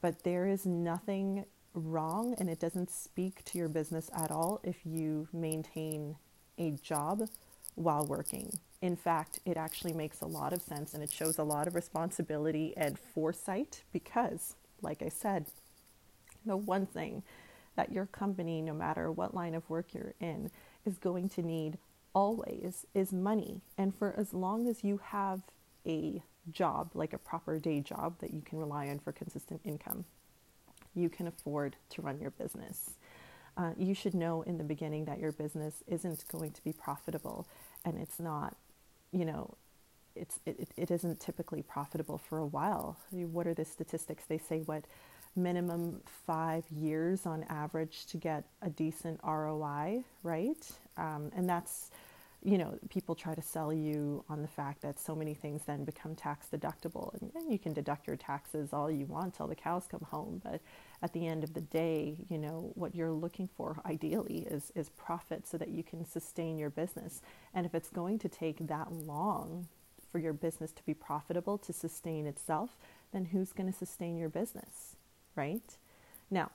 But 0.00 0.24
there 0.24 0.46
is 0.46 0.64
nothing 0.64 1.44
wrong, 1.74 2.34
and 2.38 2.48
it 2.48 2.58
doesn't 2.58 2.90
speak 2.90 3.44
to 3.46 3.58
your 3.58 3.68
business 3.68 4.10
at 4.16 4.30
all 4.30 4.60
if 4.64 4.76
you 4.84 5.28
maintain 5.32 6.16
a 6.58 6.70
job 6.82 7.28
while 7.74 8.06
working. 8.06 8.58
In 8.86 8.94
fact, 8.94 9.40
it 9.44 9.56
actually 9.56 9.94
makes 9.94 10.20
a 10.20 10.26
lot 10.26 10.52
of 10.52 10.62
sense 10.62 10.94
and 10.94 11.02
it 11.02 11.10
shows 11.10 11.38
a 11.38 11.42
lot 11.42 11.66
of 11.66 11.74
responsibility 11.74 12.72
and 12.76 12.96
foresight 12.96 13.82
because, 13.92 14.54
like 14.80 15.02
I 15.02 15.08
said, 15.08 15.46
the 16.44 16.56
one 16.56 16.86
thing 16.86 17.24
that 17.74 17.90
your 17.90 18.06
company, 18.06 18.62
no 18.62 18.72
matter 18.72 19.10
what 19.10 19.34
line 19.34 19.56
of 19.56 19.68
work 19.68 19.92
you're 19.92 20.14
in, 20.20 20.52
is 20.84 20.98
going 20.98 21.28
to 21.30 21.42
need 21.42 21.78
always 22.14 22.86
is 22.94 23.12
money. 23.12 23.60
And 23.76 23.92
for 23.92 24.14
as 24.16 24.32
long 24.32 24.68
as 24.68 24.84
you 24.84 25.00
have 25.02 25.40
a 25.84 26.22
job, 26.52 26.90
like 26.94 27.12
a 27.12 27.18
proper 27.18 27.58
day 27.58 27.80
job 27.80 28.20
that 28.20 28.32
you 28.32 28.40
can 28.40 28.56
rely 28.56 28.86
on 28.86 29.00
for 29.00 29.10
consistent 29.10 29.62
income, 29.64 30.04
you 30.94 31.08
can 31.08 31.26
afford 31.26 31.74
to 31.90 32.02
run 32.02 32.20
your 32.20 32.30
business. 32.30 32.90
Uh, 33.56 33.70
you 33.76 33.94
should 33.94 34.14
know 34.14 34.42
in 34.42 34.58
the 34.58 34.64
beginning 34.64 35.06
that 35.06 35.18
your 35.18 35.32
business 35.32 35.82
isn't 35.88 36.24
going 36.28 36.52
to 36.52 36.62
be 36.62 36.72
profitable 36.72 37.48
and 37.84 37.98
it's 37.98 38.20
not, 38.20 38.56
you 39.16 39.24
know, 39.24 39.54
it's 40.14 40.40
it, 40.46 40.68
it 40.76 40.90
isn't 40.90 41.20
typically 41.20 41.62
profitable 41.62 42.18
for 42.18 42.38
a 42.38 42.46
while. 42.46 42.98
What 43.10 43.46
are 43.46 43.54
the 43.54 43.64
statistics? 43.64 44.24
They 44.24 44.38
say 44.38 44.60
what 44.66 44.84
minimum 45.34 46.00
five 46.26 46.64
years 46.70 47.26
on 47.26 47.44
average 47.44 48.06
to 48.06 48.16
get 48.16 48.44
a 48.62 48.70
decent 48.70 49.20
ROI, 49.22 50.04
right? 50.22 50.70
Um, 50.96 51.30
and 51.36 51.48
that's 51.48 51.90
you 52.46 52.58
know, 52.58 52.78
people 52.90 53.16
try 53.16 53.34
to 53.34 53.42
sell 53.42 53.72
you 53.72 54.24
on 54.28 54.40
the 54.40 54.46
fact 54.46 54.80
that 54.82 55.00
so 55.00 55.16
many 55.16 55.34
things 55.34 55.62
then 55.66 55.84
become 55.84 56.14
tax 56.14 56.46
deductible. 56.46 57.12
And, 57.20 57.32
and, 57.34 57.52
you 57.52 57.58
can 57.58 57.72
deduct 57.72 58.06
your 58.06 58.14
taxes 58.14 58.72
all 58.72 58.88
you 58.88 59.04
want 59.06 59.34
till 59.34 59.48
the 59.48 59.56
cows 59.56 59.88
come 59.90 60.06
home. 60.08 60.40
But 60.44 60.60
at 61.02 61.12
the 61.12 61.26
end 61.26 61.42
of 61.42 61.54
the 61.54 61.60
day, 61.60 62.24
you 62.28 62.38
know, 62.38 62.70
what 62.76 62.94
you're 62.94 63.10
looking 63.10 63.48
for 63.56 63.80
ideally 63.84 64.46
is, 64.48 64.70
is 64.76 64.90
profit 64.90 65.44
so 65.44 65.58
that 65.58 65.70
you 65.70 65.82
can 65.82 66.06
sustain 66.06 66.56
your 66.56 66.70
business. 66.70 67.20
And 67.52 67.66
if 67.66 67.74
it's 67.74 67.90
going 67.90 68.20
to 68.20 68.28
take 68.28 68.64
that 68.68 68.92
long 68.92 69.66
for 70.12 70.20
your 70.20 70.32
business 70.32 70.70
to 70.70 70.84
be 70.84 70.94
profitable, 70.94 71.58
to 71.58 71.72
sustain 71.72 72.28
itself, 72.28 72.76
then 73.12 73.24
who's 73.24 73.52
going 73.52 73.70
to 73.72 73.76
sustain 73.76 74.16
your 74.16 74.28
business, 74.28 74.94
right? 75.34 75.76
Now, 76.30 76.52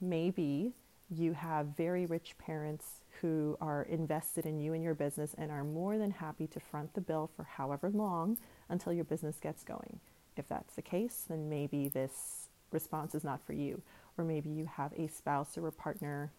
maybe 0.00 0.72
you 1.10 1.32
have 1.32 1.76
very 1.76 2.06
rich 2.06 2.34
parents 2.38 3.00
who 3.20 3.56
are 3.60 3.82
invested 3.82 4.46
in 4.46 4.58
you 4.58 4.72
and 4.72 4.82
your 4.82 4.94
business 4.94 5.34
and 5.38 5.50
are 5.50 5.64
more 5.64 5.98
than 5.98 6.10
happy 6.10 6.46
to 6.48 6.60
front 6.60 6.94
the 6.94 7.00
bill 7.00 7.30
for 7.36 7.44
however 7.44 7.90
long 7.90 8.38
until 8.68 8.92
your 8.92 9.04
business 9.04 9.38
gets 9.40 9.62
going. 9.62 10.00
If 10.36 10.48
that's 10.48 10.74
the 10.74 10.82
case, 10.82 11.24
then 11.28 11.48
maybe 11.48 11.88
this 11.88 12.48
response 12.70 13.14
is 13.14 13.24
not 13.24 13.44
for 13.46 13.52
you. 13.52 13.82
Or 14.18 14.24
maybe 14.24 14.50
you 14.50 14.66
have 14.66 14.92
a 14.96 15.06
spouse 15.08 15.56
or 15.56 15.66
a 15.68 15.72
partner 15.72 16.32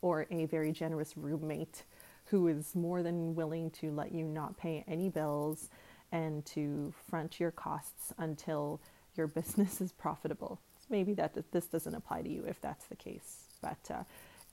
or 0.00 0.26
a 0.30 0.46
very 0.46 0.72
generous 0.72 1.16
roommate 1.16 1.84
who 2.26 2.48
is 2.48 2.74
more 2.74 3.02
than 3.02 3.34
willing 3.34 3.70
to 3.70 3.90
let 3.90 4.12
you 4.12 4.24
not 4.24 4.56
pay 4.56 4.84
any 4.88 5.08
bills 5.08 5.68
and 6.12 6.44
to 6.46 6.92
front 7.10 7.40
your 7.40 7.50
costs 7.50 8.12
until 8.18 8.80
your 9.16 9.26
business 9.38 9.80
is 9.80 9.92
profitable. 9.92 10.60
So 10.80 10.86
maybe 10.90 11.14
that 11.14 11.36
this 11.52 11.66
doesn't 11.66 11.94
apply 11.94 12.22
to 12.22 12.28
you 12.28 12.44
if 12.46 12.60
that's 12.60 12.86
the 12.86 12.96
case. 12.96 13.44
But 13.64 13.94
uh, 13.94 14.04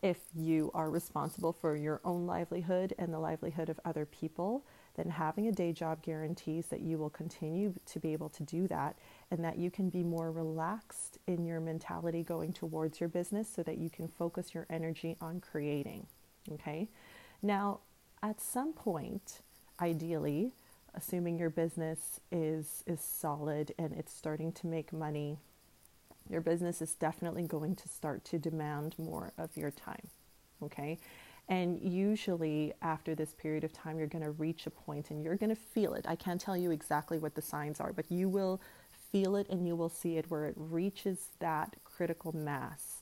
if 0.02 0.18
you 0.34 0.72
are 0.74 0.90
responsible 0.90 1.52
for 1.52 1.76
your 1.76 2.00
own 2.06 2.26
livelihood 2.26 2.96
and 2.98 3.14
the 3.14 3.20
livelihood 3.20 3.70
of 3.70 3.80
other 3.84 4.06
people, 4.06 4.66
then 4.96 5.10
having 5.10 5.48
a 5.48 5.52
day 5.52 5.74
job 5.74 6.02
guarantees 6.02 6.68
that 6.68 6.80
you 6.80 6.98
will 6.98 7.10
continue 7.10 7.74
to 7.86 8.00
be 8.00 8.14
able 8.14 8.30
to 8.30 8.44
do 8.44 8.68
that 8.70 8.98
and 9.30 9.44
that 9.44 9.58
you 9.58 9.70
can 9.70 9.90
be 9.90 10.02
more 10.02 10.32
relaxed 10.32 11.18
in 11.28 11.46
your 11.46 11.60
mentality 11.60 12.24
going 12.24 12.54
towards 12.54 13.00
your 13.00 13.10
business 13.10 13.50
so 13.54 13.62
that 13.64 13.78
you 13.78 13.90
can 13.90 14.08
focus 14.08 14.54
your 14.54 14.66
energy 14.70 15.18
on 15.22 15.42
creating. 15.42 16.08
Okay? 16.54 16.90
Now, 17.42 17.82
at 18.24 18.40
some 18.42 18.74
point, 18.74 19.42
ideally, 19.80 20.54
assuming 20.94 21.38
your 21.38 21.50
business 21.50 22.20
is 22.32 22.84
is 22.86 23.00
solid 23.00 23.74
and 23.78 23.94
it's 23.94 24.14
starting 24.14 24.52
to 24.52 24.68
make 24.68 24.92
money 24.92 25.38
your 26.32 26.42
business 26.42 26.82
is 26.82 26.96
definitely 26.96 27.44
going 27.44 27.76
to 27.76 27.90
start 27.90 28.24
to 28.26 28.40
demand 28.40 28.96
more 28.98 29.34
of 29.38 29.56
your 29.58 29.72
time. 29.72 30.08
Okay. 30.64 30.98
And 31.50 31.82
usually, 31.82 32.74
after 32.82 33.14
this 33.14 33.34
period 33.34 33.64
of 33.64 33.74
time, 33.74 33.98
you're 33.98 34.08
going 34.08 34.24
to 34.24 34.32
reach 34.32 34.68
a 34.68 34.70
point 34.70 35.10
and 35.10 35.22
you're 35.22 35.36
going 35.36 35.50
to 35.50 35.56
feel 35.56 35.94
it. 35.94 36.06
I 36.08 36.16
can't 36.16 36.40
tell 36.40 36.56
you 36.56 36.72
exactly 36.72 37.20
what 37.20 37.36
the 37.36 37.42
signs 37.42 37.82
are, 37.82 37.92
but 37.92 38.10
you 38.10 38.30
will 38.30 38.62
feel 39.12 39.36
it 39.36 39.50
and 39.50 39.68
you 39.68 39.76
will 39.76 39.90
see 39.90 40.18
it 40.18 40.26
where 40.30 40.46
it 40.46 40.54
reaches 40.56 41.28
that 41.40 41.76
critical 41.84 42.34
mass 42.34 43.02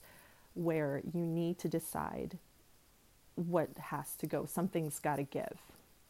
where 0.54 1.00
you 1.14 1.24
need 1.24 1.58
to 1.58 1.68
decide 1.68 2.38
what 3.36 3.68
has 3.78 4.16
to 4.16 4.26
go. 4.26 4.46
Something's 4.46 4.98
got 4.98 5.16
to 5.16 5.22
give, 5.22 5.58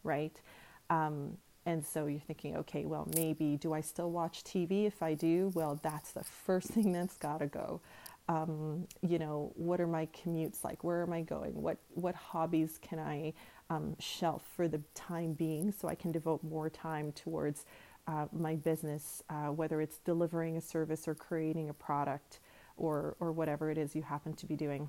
right? 0.03 0.41
Um, 0.89 1.37
and 1.67 1.85
so 1.85 2.07
you're 2.07 2.21
thinking, 2.21 2.57
okay, 2.57 2.87
well, 2.87 3.07
maybe 3.15 3.57
do 3.57 3.73
I 3.75 3.81
still 3.83 4.11
watch 4.11 4.45
TV? 4.45 4.87
If 4.87 5.03
I 5.03 5.15
do, 5.15 5.53
well, 5.55 5.79
that's 5.83 6.13
the 6.13 6.25
first 6.45 6.69
thing 6.69 6.93
that's 6.93 7.17
got 7.17 7.39
to 7.39 7.47
go. 7.47 7.81
Um, 8.29 8.87
you 9.03 9.19
know, 9.19 9.53
what 9.57 9.81
are 9.81 9.87
my 9.87 10.07
commutes 10.07 10.63
like? 10.63 10.85
Where 10.85 11.03
am 11.03 11.13
I 11.13 11.23
going? 11.23 11.61
What 11.61 11.79
what 11.95 12.15
hobbies 12.15 12.79
can 12.81 12.99
I 13.01 13.33
um, 13.71 13.97
shelf 13.99 14.45
for 14.55 14.69
the 14.69 14.81
time 14.95 15.33
being 15.33 15.73
so 15.73 15.89
I 15.89 15.97
can 15.97 16.13
devote 16.13 16.43
more 16.45 16.71
time 16.71 17.13
towards 17.13 17.65
uh, 18.07 18.27
my 18.33 18.55
business, 18.55 19.23
uh, 19.31 19.49
whether 19.49 19.81
it's 19.81 19.99
delivering 19.99 20.57
a 20.57 20.61
service 20.61 21.09
or 21.09 21.15
creating 21.15 21.71
a 21.71 21.75
product 21.75 22.39
or 22.77 23.17
or 23.19 23.33
whatever 23.33 23.71
it 23.71 23.79
is 23.79 23.97
you 23.97 24.03
happen 24.03 24.35
to 24.35 24.47
be 24.47 24.55
doing. 24.55 24.89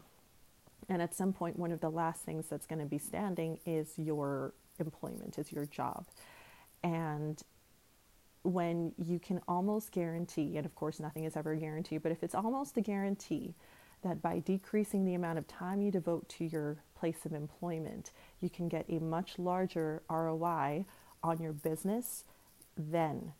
And 0.89 1.01
at 1.01 1.15
some 1.15 1.33
point, 1.33 1.57
one 1.57 1.71
of 1.71 1.79
the 1.79 1.89
last 1.89 2.21
things 2.23 2.45
that's 2.47 2.65
going 2.65 2.79
to 2.79 2.85
be 2.85 2.97
standing 2.97 3.59
is 3.65 3.93
your 3.97 4.53
employment, 4.79 5.37
is 5.39 5.51
your 5.51 5.65
job. 5.65 6.05
And 6.83 7.41
when 8.43 8.93
you 8.97 9.19
can 9.19 9.39
almost 9.47 9.91
guarantee, 9.91 10.57
and 10.57 10.65
of 10.65 10.75
course, 10.75 10.99
nothing 10.99 11.25
is 11.25 11.37
ever 11.37 11.51
a 11.51 11.57
guarantee, 11.57 11.97
but 11.97 12.11
if 12.11 12.23
it's 12.23 12.35
almost 12.35 12.77
a 12.77 12.81
guarantee 12.81 13.53
that 14.03 14.21
by 14.21 14.39
decreasing 14.39 15.05
the 15.05 15.13
amount 15.13 15.37
of 15.37 15.47
time 15.47 15.81
you 15.81 15.91
devote 15.91 16.27
to 16.27 16.45
your 16.45 16.77
place 16.95 17.25
of 17.25 17.33
employment, 17.33 18.11
you 18.39 18.49
can 18.49 18.67
get 18.67 18.85
a 18.89 18.99
much 18.99 19.37
larger 19.37 20.01
ROI 20.09 20.85
on 21.23 21.39
your 21.39 21.53
business, 21.53 22.23
then 22.75 23.33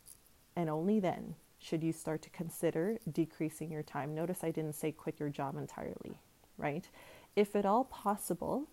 and 0.54 0.68
only 0.70 1.00
then 1.00 1.34
should 1.58 1.82
you 1.82 1.92
start 1.92 2.22
to 2.22 2.30
consider 2.30 2.98
decreasing 3.10 3.70
your 3.70 3.82
time. 3.82 4.14
Notice 4.14 4.44
I 4.44 4.50
didn't 4.50 4.74
say 4.74 4.92
quit 4.92 5.18
your 5.18 5.28
job 5.28 5.56
entirely, 5.56 6.18
right? 6.58 6.88
If 7.34 7.56
at 7.56 7.64
all 7.64 7.84
possible, 7.84 8.68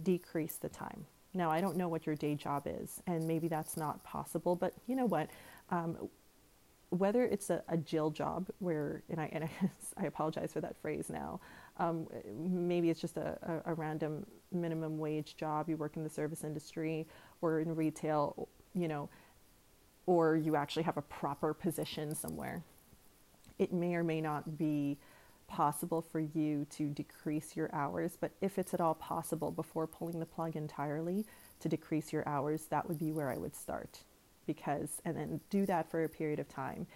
decrease 0.00 0.56
the 0.56 0.68
time. 0.68 1.06
Now, 1.34 1.50
I 1.50 1.60
don't 1.60 1.76
know 1.76 1.88
what 1.88 2.06
your 2.06 2.14
day 2.14 2.36
job 2.36 2.66
is, 2.66 3.02
and 3.06 3.26
maybe 3.26 3.48
that's 3.48 3.76
not 3.76 4.02
possible, 4.04 4.54
but 4.54 4.72
you 4.86 4.94
know 4.94 5.06
what? 5.06 5.28
Um, 5.70 6.08
whether 6.90 7.24
it's 7.24 7.50
a, 7.50 7.62
a 7.68 7.76
Jill 7.76 8.10
job 8.10 8.48
where, 8.60 9.02
and 9.10 9.20
I, 9.20 9.28
and 9.32 9.44
I, 9.44 9.50
I 9.96 10.06
apologize 10.06 10.52
for 10.52 10.60
that 10.60 10.76
phrase 10.80 11.10
now, 11.10 11.40
um, 11.78 12.06
maybe 12.38 12.88
it's 12.88 13.00
just 13.00 13.16
a, 13.16 13.36
a, 13.66 13.72
a, 13.72 13.74
random 13.74 14.24
minimum 14.52 14.96
wage 14.96 15.36
job, 15.36 15.68
you 15.68 15.76
work 15.76 15.96
in 15.96 16.04
the 16.04 16.10
service 16.10 16.44
industry 16.44 17.04
or 17.42 17.58
in 17.58 17.74
retail, 17.74 18.48
you 18.74 18.86
know, 18.86 19.08
or 20.06 20.36
you 20.36 20.54
actually 20.54 20.84
have 20.84 20.96
a 20.96 21.02
proper 21.02 21.52
position 21.52 22.14
somewhere. 22.14 22.62
It 23.58 23.72
may 23.72 23.96
or 23.96 24.04
may 24.04 24.20
not 24.20 24.56
be 24.56 24.98
possible 25.46 26.02
for 26.02 26.20
you 26.20 26.66
to 26.70 26.88
decrease 26.90 27.56
your 27.56 27.74
hours, 27.74 28.16
but 28.20 28.32
if 28.40 28.58
it's 28.58 28.74
at 28.74 28.80
all 28.80 28.94
possible 28.94 29.50
before 29.50 29.86
pulling 29.86 30.20
the 30.20 30.26
plug 30.26 30.56
entirely 30.56 31.24
to 31.60 31.68
decrease 31.68 32.12
your 32.12 32.28
hours, 32.28 32.66
that 32.66 32.88
would 32.88 32.98
be 32.98 33.12
where 33.12 33.30
I 33.30 33.36
would 33.36 33.54
start. 33.56 34.00
Because, 34.46 35.00
and 35.04 35.16
then 35.16 35.40
do 35.50 35.64
that 35.66 35.90
for 35.90 36.04
a 36.04 36.08
period 36.08 36.38
of 36.38 36.48
time. 36.48 36.86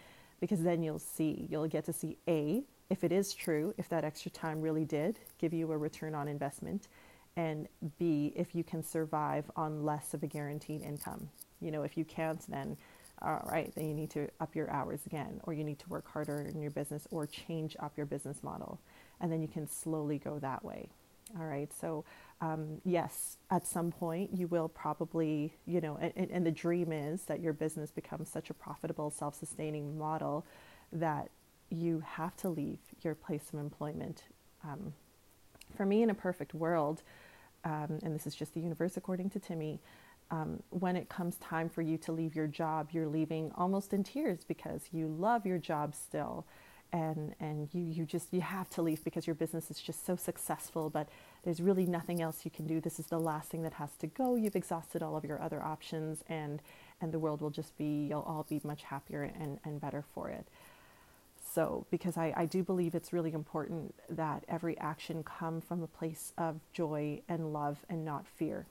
because 0.40 0.62
then 0.62 0.82
you'll 0.82 0.98
see, 0.98 1.46
you'll 1.50 1.66
get 1.66 1.84
to 1.86 1.92
see 1.92 2.16
A, 2.28 2.62
if 2.90 3.04
it 3.04 3.12
is 3.12 3.34
true, 3.34 3.74
if 3.76 3.88
that 3.88 4.04
extra 4.04 4.30
time 4.30 4.60
really 4.60 4.84
did 4.84 5.18
give 5.38 5.52
you 5.52 5.70
a 5.72 5.76
return 5.76 6.14
on 6.14 6.28
investment, 6.28 6.88
and 7.36 7.68
B, 7.98 8.32
if 8.34 8.54
you 8.54 8.64
can 8.64 8.82
survive 8.82 9.50
on 9.54 9.84
less 9.84 10.14
of 10.14 10.22
a 10.22 10.26
guaranteed 10.26 10.82
income. 10.82 11.28
You 11.60 11.70
know, 11.70 11.82
if 11.82 11.96
you 11.96 12.04
can't, 12.04 12.40
then 12.48 12.76
all 13.22 13.48
right, 13.50 13.72
then 13.74 13.88
you 13.88 13.94
need 13.94 14.10
to 14.10 14.28
up 14.40 14.54
your 14.54 14.70
hours 14.70 15.00
again, 15.06 15.40
or 15.44 15.52
you 15.52 15.64
need 15.64 15.78
to 15.80 15.88
work 15.88 16.10
harder 16.10 16.40
in 16.40 16.60
your 16.60 16.70
business 16.70 17.06
or 17.10 17.26
change 17.26 17.76
up 17.80 17.96
your 17.96 18.06
business 18.06 18.42
model. 18.42 18.80
And 19.20 19.32
then 19.32 19.42
you 19.42 19.48
can 19.48 19.68
slowly 19.68 20.18
go 20.18 20.38
that 20.38 20.64
way. 20.64 20.88
All 21.38 21.44
right, 21.44 21.70
so 21.78 22.04
um, 22.40 22.80
yes, 22.84 23.36
at 23.50 23.66
some 23.66 23.92
point 23.92 24.30
you 24.32 24.46
will 24.46 24.68
probably, 24.68 25.54
you 25.66 25.80
know, 25.80 25.98
and, 26.00 26.30
and 26.30 26.46
the 26.46 26.50
dream 26.50 26.92
is 26.92 27.22
that 27.22 27.40
your 27.40 27.52
business 27.52 27.90
becomes 27.90 28.30
such 28.30 28.48
a 28.50 28.54
profitable, 28.54 29.10
self 29.10 29.34
sustaining 29.34 29.98
model 29.98 30.46
that 30.92 31.28
you 31.70 32.02
have 32.06 32.36
to 32.38 32.48
leave 32.48 32.78
your 33.02 33.14
place 33.14 33.50
of 33.52 33.58
employment. 33.58 34.22
Um, 34.64 34.94
for 35.76 35.84
me, 35.84 36.02
in 36.02 36.08
a 36.08 36.14
perfect 36.14 36.54
world, 36.54 37.02
um, 37.64 37.98
and 38.02 38.14
this 38.14 38.26
is 38.26 38.34
just 38.34 38.54
the 38.54 38.60
universe 38.60 38.96
according 38.96 39.30
to 39.30 39.38
Timmie, 39.38 39.80
um, 40.30 40.62
when 40.70 40.96
it 40.96 41.08
comes 41.08 41.36
time 41.36 41.68
for 41.68 41.82
you 41.82 41.96
to 41.98 42.12
leave 42.12 42.34
your 42.34 42.46
job, 42.46 42.88
you're 42.92 43.06
leaving 43.06 43.50
almost 43.56 43.92
in 43.92 44.04
tears 44.04 44.40
because 44.46 44.88
you 44.92 45.06
love 45.08 45.46
your 45.46 45.58
job 45.58 45.94
still. 45.94 46.46
And, 46.90 47.34
and 47.38 47.68
you, 47.74 47.82
you 47.82 48.06
just 48.06 48.32
you 48.32 48.40
have 48.40 48.70
to 48.70 48.80
leave 48.80 49.04
because 49.04 49.26
your 49.26 49.34
business 49.34 49.70
is 49.70 49.78
just 49.78 50.06
so 50.06 50.16
successful 50.16 50.88
but 50.88 51.10
there's 51.42 51.60
really 51.60 51.84
nothing 51.84 52.22
else 52.22 52.46
you 52.46 52.50
can 52.50 52.66
do. 52.66 52.80
This 52.80 52.98
is 52.98 53.06
the 53.06 53.20
last 53.20 53.50
thing 53.50 53.62
that 53.64 53.74
has 53.74 53.90
to 53.98 54.06
go. 54.06 54.36
You've 54.36 54.56
exhausted 54.56 55.02
all 55.02 55.14
of 55.14 55.22
your 55.22 55.40
other 55.42 55.62
options 55.62 56.24
and 56.30 56.62
and 57.02 57.12
the 57.12 57.18
world 57.18 57.42
will 57.42 57.50
just 57.50 57.76
be 57.76 58.06
you'll 58.08 58.22
all 58.22 58.46
be 58.48 58.62
much 58.64 58.84
happier 58.84 59.22
and, 59.22 59.58
and 59.64 59.78
better 59.82 60.02
for 60.14 60.30
it. 60.30 60.46
So 61.52 61.86
because 61.90 62.16
I, 62.16 62.32
I 62.36 62.46
do 62.46 62.62
believe 62.62 62.94
it's 62.94 63.12
really 63.12 63.32
important 63.32 63.94
that 64.08 64.44
every 64.48 64.78
action 64.78 65.22
come 65.22 65.60
from 65.60 65.82
a 65.82 65.86
place 65.86 66.32
of 66.38 66.60
joy 66.72 67.20
and 67.28 67.52
love 67.52 67.84
and 67.88 68.04
not 68.04 68.26
fear. 68.26 68.66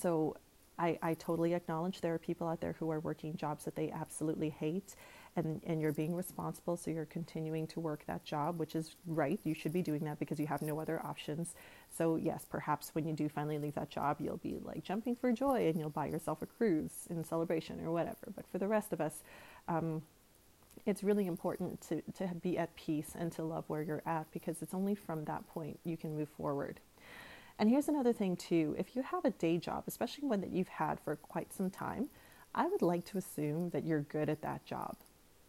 So 0.00 0.36
I, 0.78 0.98
I 1.02 1.14
totally 1.14 1.54
acknowledge 1.54 2.00
there 2.00 2.14
are 2.14 2.18
people 2.18 2.48
out 2.48 2.60
there 2.60 2.74
who 2.78 2.90
are 2.90 3.00
working 3.00 3.36
jobs 3.36 3.64
that 3.64 3.76
they 3.76 3.90
absolutely 3.90 4.50
hate 4.50 4.94
and, 5.36 5.60
and 5.64 5.80
you're 5.80 5.92
being 5.92 6.14
responsible 6.14 6.76
so 6.76 6.90
you're 6.90 7.04
continuing 7.06 7.66
to 7.68 7.80
work 7.80 8.04
that 8.06 8.24
job 8.24 8.58
which 8.58 8.74
is 8.74 8.96
right. 9.06 9.38
You 9.44 9.54
should 9.54 9.72
be 9.72 9.82
doing 9.82 10.04
that 10.04 10.18
because 10.18 10.38
you 10.40 10.46
have 10.46 10.62
no 10.62 10.80
other 10.80 11.00
options. 11.04 11.54
So 11.90 12.16
yes 12.16 12.44
perhaps 12.48 12.90
when 12.94 13.06
you 13.06 13.14
do 13.14 13.28
finally 13.28 13.58
leave 13.58 13.74
that 13.74 13.90
job 13.90 14.16
you'll 14.20 14.38
be 14.38 14.58
like 14.62 14.84
jumping 14.84 15.16
for 15.16 15.32
joy 15.32 15.68
and 15.68 15.78
you'll 15.78 15.90
buy 15.90 16.06
yourself 16.06 16.42
a 16.42 16.46
cruise 16.46 17.06
in 17.10 17.24
celebration 17.24 17.80
or 17.84 17.92
whatever. 17.92 18.32
But 18.34 18.46
for 18.50 18.58
the 18.58 18.68
rest 18.68 18.92
of 18.92 19.00
us 19.00 19.22
um, 19.68 20.02
it's 20.86 21.02
really 21.02 21.26
important 21.26 21.80
to, 21.82 22.02
to 22.18 22.34
be 22.42 22.58
at 22.58 22.74
peace 22.76 23.12
and 23.18 23.32
to 23.32 23.42
love 23.42 23.64
where 23.68 23.82
you're 23.82 24.02
at 24.06 24.30
because 24.32 24.60
it's 24.60 24.74
only 24.74 24.94
from 24.94 25.24
that 25.24 25.46
point 25.48 25.78
you 25.84 25.96
can 25.96 26.16
move 26.16 26.28
forward 26.36 26.80
and 27.58 27.70
here's 27.70 27.88
another 27.88 28.12
thing 28.12 28.36
too 28.36 28.74
if 28.78 28.96
you 28.96 29.02
have 29.02 29.24
a 29.24 29.30
day 29.30 29.58
job, 29.58 29.84
especially 29.86 30.26
one 30.26 30.40
that 30.40 30.50
you've 30.50 30.68
had 30.68 30.98
for 31.00 31.16
quite 31.16 31.52
some 31.52 31.70
time, 31.70 32.08
I 32.54 32.66
would 32.66 32.82
like 32.82 33.04
to 33.06 33.18
assume 33.18 33.70
that 33.70 33.84
you're 33.84 34.00
good 34.02 34.28
at 34.28 34.42
that 34.42 34.64
job, 34.64 34.96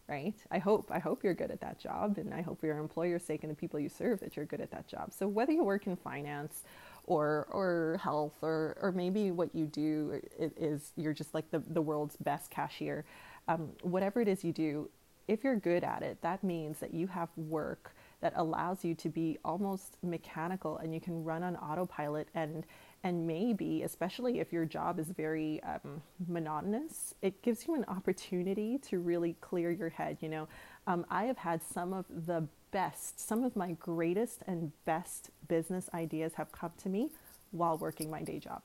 right? 0.08 0.36
I 0.52 0.60
hope 0.60 0.90
I 0.92 1.00
hope 1.00 1.24
you're 1.24 1.34
good 1.34 1.52
at 1.52 1.62
that 1.62 1.80
job 1.80 2.18
and 2.18 2.34
I 2.34 2.42
hope 2.42 2.60
for 2.60 2.68
your 2.68 2.78
employer's 2.78 3.24
sake 3.24 3.44
and 3.44 3.52
the 3.52 3.56
people 3.56 3.80
you 3.80 3.90
serve 3.90 4.20
that 4.22 4.36
you're 4.36 4.46
good 4.46 4.62
at 4.62 4.72
that 4.72 4.88
job. 4.88 5.14
So 5.14 5.28
whether 5.28 5.52
you 5.52 5.64
work 5.64 5.88
in 5.88 5.96
finance 5.96 6.64
or 7.06 7.48
or 7.52 8.00
health 8.04 8.38
or 8.42 8.78
or 8.82 8.92
maybe 8.92 9.32
what 9.32 9.54
you 9.56 9.66
do 9.66 10.22
is 10.40 10.92
you're 10.96 11.14
just 11.14 11.34
like 11.34 11.50
the, 11.52 11.60
the 11.60 11.82
world's 11.82 12.18
best 12.18 12.52
cashier, 12.52 13.06
um, 13.48 13.70
whatever 13.82 14.22
it 14.22 14.28
is 14.28 14.44
you 14.44 14.54
do, 14.54 14.90
if 15.28 15.44
you're 15.44 15.56
good 15.56 15.84
at 15.84 16.04
it, 16.04 16.22
that 16.22 16.44
means 16.44 16.80
that 16.80 16.94
you 16.94 17.08
have 17.08 17.30
work 17.36 17.96
that 18.26 18.34
allows 18.38 18.84
you 18.84 18.96
to 18.96 19.08
be 19.08 19.38
almost 19.46 19.98
mechanical 20.02 20.78
and 20.78 20.96
you 20.96 21.00
can 21.00 21.24
run 21.24 21.44
on 21.44 21.56
autopilot 21.58 22.28
and 22.34 22.64
and 23.04 23.28
maybe 23.28 23.84
especially 23.84 24.40
if 24.40 24.52
your 24.52 24.66
job 24.66 25.00
is 25.00 25.10
very 25.10 25.62
um, 25.62 26.02
monotonous 26.28 27.14
it 27.22 27.40
gives 27.44 27.68
you 27.68 27.76
an 27.76 27.86
opportunity 27.88 28.80
to 28.80 28.98
really 28.98 29.36
clear 29.42 29.70
your 29.70 29.90
head 29.90 30.18
you 30.22 30.28
know? 30.28 30.48
Um, 30.88 31.06
i 31.12 31.26
have 31.26 31.38
had 31.38 31.62
some 31.62 31.94
of 31.94 32.06
the 32.26 32.48
best 32.72 33.20
some 33.20 33.44
of 33.44 33.56
my 33.56 33.74
greatest 33.74 34.40
and 34.48 34.72
best 34.86 35.30
business 35.48 35.88
ideas 35.94 36.34
have 36.34 36.52
come 36.52 36.72
to 36.82 36.90
me 36.90 37.12
while 37.52 37.78
working 37.78 38.10
my 38.10 38.24
day 38.24 38.40
job 38.40 38.64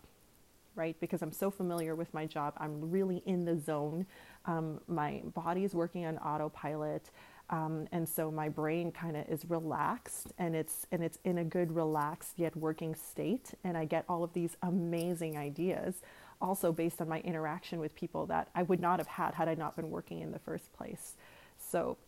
right? 0.74 0.96
Because 1.00 1.20
i'm 1.20 1.32
so 1.32 1.50
familiar 1.50 1.94
with 1.94 2.14
my 2.14 2.24
job 2.24 2.54
i'm 2.56 2.90
really 2.90 3.22
in 3.26 3.44
the 3.44 3.58
zone. 3.58 4.06
Um, 4.46 4.80
my 4.88 5.20
body 5.34 5.64
is 5.64 5.74
working 5.74 6.06
on 6.06 6.16
autopilot 6.16 7.10
um, 7.50 7.88
and 7.90 8.08
so 8.08 8.30
my 8.30 8.48
brain 8.48 8.92
kind 8.92 9.16
of 9.16 9.28
is 9.28 9.44
relaxed 9.48 10.32
and 10.38 10.54
it's 10.54 10.86
and 10.92 11.02
it's 11.02 11.18
in 11.24 11.38
a 11.38 11.44
good 11.44 11.74
relaxed 11.74 12.38
yet 12.38 12.56
working 12.56 12.94
state. 12.94 13.50
And 13.64 13.76
i 13.76 13.84
get 13.84 14.04
all 14.08 14.22
of 14.22 14.32
these 14.32 14.56
amazing 14.62 15.36
ideas 15.36 15.96
also 16.40 16.72
based 16.72 17.00
on 17.00 17.08
my 17.08 17.20
interaction 17.20 17.80
with 17.80 17.94
people 17.94 18.24
that 18.26 18.48
i 18.54 18.62
would 18.62 18.80
not 18.80 18.98
have 18.98 19.08
had 19.08 19.34
had 19.34 19.48
i 19.48 19.54
not 19.54 19.76
been 19.76 19.90
working 19.90 20.20
in 20.20 20.30
the 20.30 20.38
first 20.38 20.72
place. 20.72 21.16
So 21.58 21.98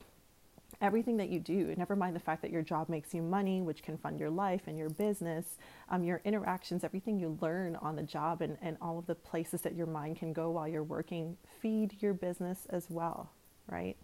everything 0.80 1.16
that 1.16 1.28
you 1.28 1.40
do 1.40 1.74
never 1.76 1.96
mind 1.96 2.14
the 2.16 2.20
fact 2.20 2.40
that 2.42 2.50
your 2.50 2.62
job 2.62 2.88
makes 2.88 3.12
you 3.12 3.20
money 3.20 3.60
which 3.60 3.82
can 3.82 3.98
fund 3.98 4.18
your 4.18 4.30
life 4.30 4.62
and 4.66 4.78
your 4.78 4.88
business 4.88 5.58
um, 5.90 6.02
your 6.02 6.20
interactions 6.24 6.82
everything 6.82 7.18
you 7.18 7.36
learn 7.40 7.76
on 7.76 7.94
the 7.94 8.02
job 8.02 8.40
and, 8.40 8.56
and 8.62 8.76
all 8.80 8.98
of 8.98 9.06
the 9.06 9.14
places 9.14 9.60
that 9.60 9.74
your 9.74 9.86
mind 9.86 10.16
can 10.16 10.32
go 10.32 10.50
while 10.50 10.66
you're 10.66 10.82
working 10.82 11.36
feed 11.60 11.94
your 12.00 12.14
business 12.14 12.66
as 12.70 12.88
well 12.88 13.30
right 13.68 13.96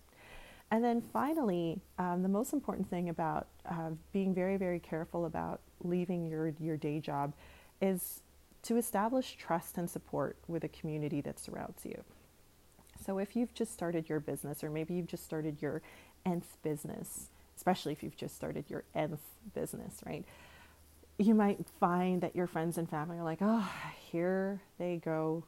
and 0.71 0.85
then 0.85 1.03
finally, 1.13 1.81
um, 1.99 2.23
the 2.23 2.29
most 2.29 2.53
important 2.53 2.91
thing 2.91 3.09
about 3.09 3.47
uh, 3.69 3.91
being 4.13 4.35
very, 4.35 4.57
very 4.57 4.79
careful 4.79 5.25
about 5.25 5.61
leaving 5.83 6.27
your, 6.27 6.53
your 6.61 6.77
day 6.77 7.01
job 7.01 7.33
is 7.81 8.21
to 8.63 8.77
establish 8.77 9.37
trust 9.37 9.79
and 9.79 9.89
support 9.89 10.37
with 10.47 10.65
a 10.65 10.69
community 10.69 11.21
that 11.23 11.39
surrounds 11.39 11.87
you. 11.87 12.05
So 13.05 13.19
if 13.19 13.35
you've 13.35 13.55
just 13.55 13.73
started 13.73 14.09
your 14.09 14.21
business, 14.21 14.63
or 14.63 14.71
maybe 14.71 14.95
you've 14.95 15.07
just 15.07 15.25
started 15.25 15.63
your 15.63 15.81
nth 16.27 16.57
business, 16.63 17.31
especially 17.57 17.93
if 17.93 18.03
you've 18.03 18.17
just 18.17 18.35
started 18.35 18.65
your 18.69 18.85
nth 18.95 19.23
business, 19.55 20.01
right? 20.05 20.25
You 21.17 21.35
might 21.35 21.65
find 21.81 22.21
that 22.21 22.37
your 22.37 22.47
friends 22.47 22.77
and 22.77 22.91
family 22.91 23.17
are 23.19 23.25
like, 23.25 23.39
oh, 23.41 23.71
here 24.11 24.61
they 24.79 25.01
go 25.03 25.45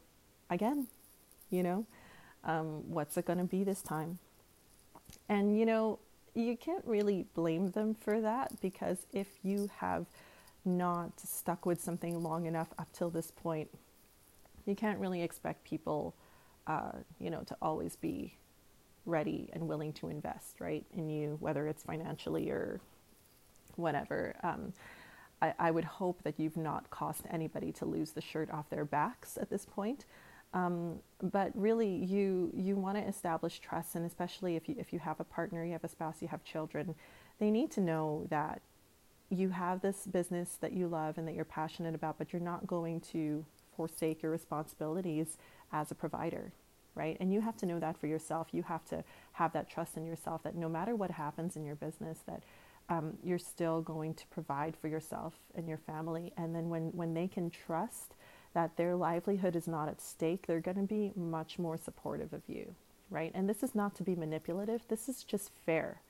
again. 0.48 0.86
You 1.50 1.62
know, 1.62 1.86
um, 2.44 2.90
what's 2.90 3.16
it 3.16 3.26
going 3.26 3.38
to 3.38 3.44
be 3.44 3.64
this 3.64 3.82
time? 3.82 4.18
And 5.28 5.58
you 5.58 5.66
know, 5.66 5.98
you 6.34 6.56
can't 6.56 6.84
really 6.84 7.26
blame 7.34 7.70
them 7.70 7.94
for 7.94 8.20
that 8.20 8.60
because 8.60 9.06
if 9.12 9.28
you 9.42 9.70
have 9.78 10.06
not 10.64 11.18
stuck 11.20 11.66
with 11.66 11.80
something 11.80 12.22
long 12.22 12.46
enough 12.46 12.68
up 12.78 12.88
till 12.92 13.10
this 13.10 13.30
point, 13.30 13.68
you 14.66 14.74
can't 14.74 14.98
really 14.98 15.22
expect 15.22 15.64
people, 15.64 16.14
uh, 16.66 16.92
you 17.18 17.30
know, 17.30 17.42
to 17.42 17.56
always 17.62 17.96
be 17.96 18.36
ready 19.06 19.48
and 19.52 19.66
willing 19.66 19.92
to 19.94 20.08
invest, 20.08 20.60
right, 20.60 20.84
in 20.94 21.08
you, 21.08 21.36
whether 21.40 21.66
it's 21.66 21.82
financially 21.82 22.50
or 22.50 22.80
whatever. 23.76 24.36
Um, 24.42 24.72
I, 25.40 25.54
I, 25.58 25.70
would 25.70 25.84
hope 25.84 26.22
that 26.22 26.38
you've 26.38 26.56
not 26.56 26.90
caused 26.90 27.24
anybody 27.30 27.72
to 27.72 27.86
lose 27.86 28.10
the 28.12 28.20
shirt 28.20 28.50
off 28.50 28.68
their 28.68 28.84
backs 28.84 29.38
at 29.40 29.48
this 29.48 29.64
point. 29.64 30.04
Um, 30.52 30.98
but 31.22 31.52
really, 31.54 31.88
you 31.88 32.50
you 32.54 32.76
want 32.76 32.96
to 32.96 33.06
establish 33.06 33.60
trust, 33.60 33.94
and 33.94 34.04
especially 34.04 34.56
if 34.56 34.68
you 34.68 34.74
if 34.78 34.92
you 34.92 34.98
have 34.98 35.20
a 35.20 35.24
partner, 35.24 35.64
you 35.64 35.72
have 35.72 35.84
a 35.84 35.88
spouse, 35.88 36.20
you 36.20 36.28
have 36.28 36.42
children, 36.44 36.94
they 37.38 37.50
need 37.50 37.70
to 37.72 37.80
know 37.80 38.26
that 38.30 38.60
you 39.30 39.50
have 39.50 39.80
this 39.80 40.06
business 40.06 40.58
that 40.60 40.72
you 40.72 40.88
love 40.88 41.16
and 41.16 41.28
that 41.28 41.34
you're 41.34 41.44
passionate 41.44 41.94
about, 41.94 42.18
but 42.18 42.32
you're 42.32 42.42
not 42.42 42.66
going 42.66 43.00
to 43.00 43.44
forsake 43.76 44.22
your 44.22 44.32
responsibilities 44.32 45.38
as 45.72 45.92
a 45.92 45.94
provider, 45.94 46.52
right? 46.96 47.16
And 47.20 47.32
you 47.32 47.40
have 47.40 47.56
to 47.58 47.66
know 47.66 47.78
that 47.78 47.96
for 47.96 48.08
yourself. 48.08 48.48
You 48.50 48.64
have 48.64 48.84
to 48.86 49.04
have 49.32 49.52
that 49.52 49.70
trust 49.70 49.96
in 49.96 50.04
yourself 50.04 50.42
that 50.42 50.56
no 50.56 50.68
matter 50.68 50.96
what 50.96 51.12
happens 51.12 51.56
in 51.56 51.64
your 51.64 51.76
business, 51.76 52.18
that 52.26 52.42
um, 52.88 53.16
you're 53.22 53.38
still 53.38 53.80
going 53.80 54.14
to 54.14 54.26
provide 54.26 54.76
for 54.76 54.88
yourself 54.88 55.34
and 55.54 55.68
your 55.68 55.78
family. 55.78 56.32
And 56.36 56.54
then 56.54 56.68
when 56.68 56.90
when 56.90 57.14
they 57.14 57.28
can 57.28 57.50
trust 57.50 58.16
that 58.54 58.76
their 58.76 58.96
livelihood 58.96 59.54
is 59.56 59.68
not 59.68 59.88
at 59.88 60.00
stake, 60.00 60.46
they're 60.46 60.60
going 60.60 60.76
to 60.76 60.82
be 60.82 61.12
much 61.16 61.58
more 61.58 61.76
supportive 61.76 62.32
of 62.32 62.42
you, 62.48 62.74
right? 63.10 63.30
And 63.34 63.48
this 63.48 63.62
is 63.62 63.74
not 63.74 63.94
to 63.96 64.02
be 64.02 64.14
manipulative, 64.14 64.82
this 64.88 65.08
is 65.08 65.22
just 65.22 65.50
fair. 65.64 66.00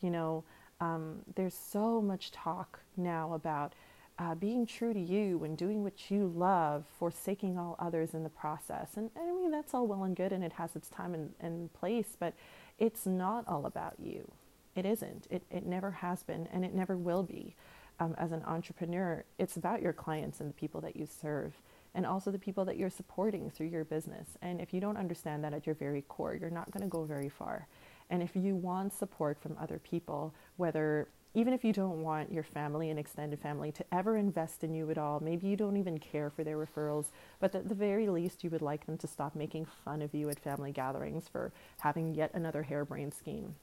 You 0.00 0.10
know, 0.10 0.44
um, 0.80 1.20
there's 1.36 1.54
so 1.54 2.00
much 2.02 2.32
talk 2.32 2.80
now 2.96 3.32
about 3.32 3.72
uh, 4.18 4.34
being 4.34 4.66
true 4.66 4.94
to 4.94 5.00
you 5.00 5.44
and 5.44 5.56
doing 5.56 5.82
what 5.82 6.10
you 6.10 6.32
love, 6.34 6.84
forsaking 6.98 7.58
all 7.58 7.76
others 7.78 8.14
in 8.14 8.22
the 8.22 8.30
process. 8.30 8.96
And, 8.96 9.10
and 9.14 9.28
I 9.28 9.32
mean, 9.32 9.50
that's 9.50 9.74
all 9.74 9.86
well 9.86 10.04
and 10.04 10.16
good 10.16 10.32
and 10.32 10.42
it 10.42 10.52
has 10.52 10.74
its 10.74 10.88
time 10.88 11.14
and, 11.14 11.32
and 11.40 11.72
place, 11.74 12.16
but 12.18 12.34
it's 12.78 13.06
not 13.06 13.46
all 13.46 13.66
about 13.66 13.94
you. 14.02 14.30
It 14.74 14.86
isn't. 14.86 15.26
It, 15.30 15.42
it 15.50 15.66
never 15.66 15.90
has 15.90 16.22
been 16.22 16.48
and 16.52 16.64
it 16.64 16.74
never 16.74 16.96
will 16.96 17.22
be. 17.22 17.54
Um, 17.98 18.14
as 18.18 18.32
an 18.32 18.42
entrepreneur, 18.46 19.24
it's 19.38 19.56
about 19.56 19.80
your 19.80 19.94
clients 19.94 20.40
and 20.40 20.50
the 20.50 20.54
people 20.54 20.82
that 20.82 20.96
you 20.96 21.06
serve 21.06 21.54
and 21.96 22.06
also 22.06 22.30
the 22.30 22.38
people 22.38 22.64
that 22.66 22.76
you're 22.76 22.90
supporting 22.90 23.50
through 23.50 23.68
your 23.68 23.84
business. 23.84 24.28
And 24.42 24.60
if 24.60 24.72
you 24.72 24.80
don't 24.80 24.98
understand 24.98 25.42
that 25.42 25.54
at 25.54 25.66
your 25.66 25.74
very 25.74 26.02
core, 26.02 26.36
you're 26.36 26.50
not 26.50 26.70
going 26.70 26.82
to 26.82 26.88
go 26.88 27.04
very 27.04 27.30
far. 27.30 27.66
And 28.10 28.22
if 28.22 28.36
you 28.36 28.54
want 28.54 28.92
support 28.92 29.38
from 29.40 29.56
other 29.58 29.80
people, 29.80 30.32
whether 30.58 31.08
even 31.34 31.52
if 31.52 31.64
you 31.64 31.72
don't 31.72 32.02
want 32.02 32.32
your 32.32 32.42
family 32.42 32.90
and 32.90 32.98
extended 32.98 33.38
family 33.38 33.72
to 33.72 33.84
ever 33.92 34.16
invest 34.16 34.62
in 34.62 34.74
you 34.74 34.90
at 34.90 34.98
all, 34.98 35.20
maybe 35.20 35.46
you 35.46 35.56
don't 35.56 35.76
even 35.76 35.98
care 35.98 36.30
for 36.30 36.44
their 36.44 36.56
referrals, 36.56 37.06
but 37.40 37.54
at 37.54 37.68
the 37.68 37.74
very 37.74 38.08
least, 38.08 38.44
you 38.44 38.50
would 38.50 38.62
like 38.62 38.86
them 38.86 38.96
to 38.98 39.06
stop 39.06 39.34
making 39.34 39.66
fun 39.84 40.00
of 40.00 40.14
you 40.14 40.30
at 40.30 40.38
family 40.38 40.72
gatherings 40.72 41.28
for 41.28 41.52
having 41.80 42.14
yet 42.14 42.30
another 42.32 42.62
harebrained 42.62 43.12
scheme. 43.12 43.54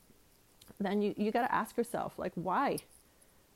Then 0.79 1.01
you, 1.01 1.15
you 1.17 1.31
got 1.31 1.47
to 1.47 1.53
ask 1.53 1.77
yourself, 1.77 2.13
like, 2.17 2.33
why? 2.35 2.77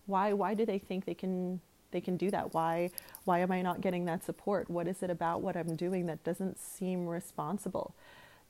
Why, 0.08 0.34
why 0.34 0.54
do 0.56 0.66
they 0.66 0.80
think 0.80 1.06
they 1.06 1.14
can 1.14 1.62
they 1.92 2.02
can 2.02 2.18
do 2.18 2.30
that 2.30 2.54
why 2.54 2.90
why 3.26 3.40
am 3.40 3.52
i 3.52 3.62
not 3.62 3.82
getting 3.82 4.06
that 4.06 4.24
support 4.24 4.70
what 4.70 4.88
is 4.88 5.02
it 5.04 5.10
about 5.10 5.42
what 5.42 5.56
i'm 5.56 5.76
doing 5.76 6.06
that 6.06 6.24
doesn't 6.24 6.60
seem 6.60 7.08
responsible 7.08 7.96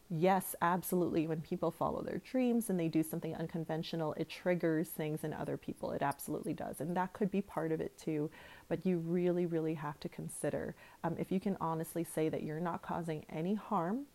yes, 0.09 0.55
absolutely, 0.61 1.27
when 1.27 1.41
people 1.41 1.71
follow 1.71 2.01
their 2.01 2.19
dreams 2.19 2.69
and 2.69 2.79
they 2.79 2.87
do 2.87 3.03
something 3.03 3.35
unconventional, 3.35 4.13
it 4.13 4.29
triggers 4.29 4.89
things 4.89 5.23
in 5.23 5.33
other 5.33 5.57
people. 5.57 5.91
It 5.91 6.01
absolutely 6.01 6.53
does. 6.53 6.79
And 6.79 6.95
that 6.95 7.13
could 7.13 7.31
be 7.31 7.41
part 7.41 7.71
of 7.71 7.81
it 7.81 7.97
too. 7.97 8.29
But 8.69 8.85
you 8.85 8.99
really, 8.99 9.45
really 9.45 9.73
have 9.75 9.99
to 10.01 10.09
consider 10.09 10.75
um, 11.03 11.15
if 11.19 11.31
you 11.31 11.39
can 11.39 11.57
honestly 11.59 12.03
say 12.03 12.29
that 12.29 12.43
you're 12.43 12.59
not 12.59 12.81
causing 12.81 13.25
any 13.29 13.55
harm 13.55 14.05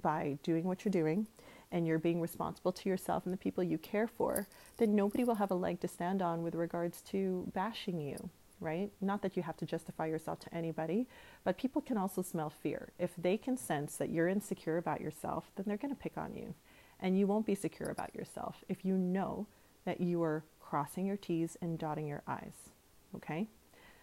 by 0.00 0.38
doing 0.42 0.64
what 0.64 0.84
you're 0.84 0.92
doing 0.92 1.26
and 1.70 1.86
you're 1.86 1.98
being 1.98 2.20
responsible 2.20 2.72
to 2.72 2.88
yourself 2.88 3.24
and 3.24 3.32
the 3.32 3.38
people 3.38 3.64
you 3.64 3.78
care 3.78 4.06
for, 4.06 4.46
then 4.76 4.94
nobody 4.94 5.24
will 5.24 5.36
have 5.36 5.50
a 5.50 5.54
leg 5.54 5.80
to 5.80 5.88
stand 5.88 6.20
on 6.20 6.42
with 6.42 6.54
regards 6.54 7.00
to 7.02 7.50
bashing 7.54 8.00
you 8.00 8.30
right? 8.64 8.90
Not 9.00 9.22
that 9.22 9.36
you 9.36 9.42
have 9.42 9.56
to 9.58 9.66
justify 9.66 10.06
yourself 10.06 10.40
to 10.40 10.54
anybody, 10.54 11.06
but 11.44 11.58
people 11.58 11.82
can 11.82 11.98
also 11.98 12.22
smell 12.22 12.50
fear. 12.50 12.88
If 12.98 13.10
they 13.16 13.36
can 13.36 13.56
sense 13.56 13.96
that 13.96 14.10
you're 14.10 14.28
insecure 14.28 14.78
about 14.78 15.00
yourself, 15.00 15.50
then 15.54 15.66
they're 15.68 15.76
going 15.76 15.94
to 15.94 16.00
pick 16.00 16.16
on 16.16 16.34
you. 16.34 16.54
And 17.00 17.18
you 17.18 17.26
won't 17.26 17.46
be 17.46 17.54
secure 17.54 17.90
about 17.90 18.14
yourself 18.14 18.64
if 18.68 18.84
you 18.84 18.94
know 18.94 19.46
that 19.84 20.00
you 20.00 20.22
are 20.22 20.42
crossing 20.60 21.06
your 21.06 21.16
T's 21.16 21.56
and 21.60 21.78
dotting 21.78 22.06
your 22.06 22.22
I's. 22.26 22.70
Okay? 23.14 23.46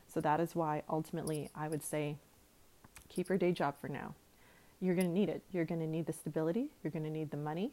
So 0.08 0.22
that 0.22 0.40
is 0.40 0.56
why 0.56 0.84
ultimately 0.90 1.50
I 1.56 1.68
would 1.68 1.84
say 1.84 2.18
keep 3.10 3.30
your 3.30 3.38
day 3.38 3.52
job 3.52 3.76
for 3.82 3.88
now. 3.88 4.14
You're 4.80 4.96
going 4.96 5.08
to 5.08 5.14
need 5.14 5.30
it. 5.30 5.42
You're 5.52 5.66
going 5.66 5.82
to 5.82 5.88
need 5.88 6.06
the 6.06 6.14
stability, 6.14 6.70
you're 6.84 6.92
going 6.92 7.06
to 7.06 7.12
need 7.12 7.32
the 7.32 7.38
money, 7.38 7.72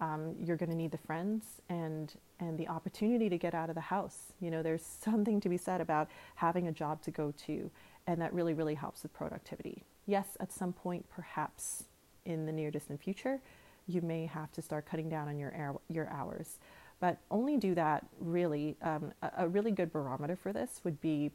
um, 0.00 0.34
you're 0.38 0.56
going 0.56 0.70
to 0.70 0.76
need 0.76 0.90
the 0.90 0.98
friends 0.98 1.44
and 1.68 2.14
and 2.38 2.58
the 2.58 2.68
opportunity 2.68 3.28
to 3.28 3.36
get 3.36 3.54
out 3.54 3.68
of 3.68 3.74
the 3.74 3.80
house. 3.80 4.32
You 4.40 4.50
know, 4.50 4.62
there's 4.62 4.82
something 5.04 5.40
to 5.40 5.48
be 5.48 5.56
said 5.56 5.80
about 5.80 6.08
having 6.36 6.68
a 6.68 6.72
job 6.72 7.02
to 7.02 7.10
go 7.10 7.32
to, 7.46 7.70
and 8.06 8.20
that 8.20 8.32
really 8.32 8.54
really 8.54 8.74
helps 8.74 9.02
with 9.02 9.12
productivity. 9.12 9.84
Yes, 10.06 10.36
at 10.40 10.52
some 10.52 10.72
point, 10.72 11.08
perhaps 11.10 11.84
in 12.24 12.46
the 12.46 12.52
near 12.52 12.70
distant 12.70 13.02
future, 13.02 13.40
you 13.86 14.00
may 14.00 14.26
have 14.26 14.50
to 14.52 14.62
start 14.62 14.86
cutting 14.86 15.08
down 15.08 15.28
on 15.28 15.38
your 15.38 15.52
air, 15.52 15.74
your 15.88 16.08
hours, 16.10 16.58
but 16.98 17.18
only 17.30 17.56
do 17.56 17.74
that 17.74 18.06
really. 18.20 18.76
Um, 18.82 19.12
a, 19.22 19.30
a, 19.38 19.48
really 19.48 19.70
good 19.70 19.92
barometer 19.92 20.36
for 20.36 20.52
this 20.52 20.80
would 20.84 21.00
be 21.00 21.30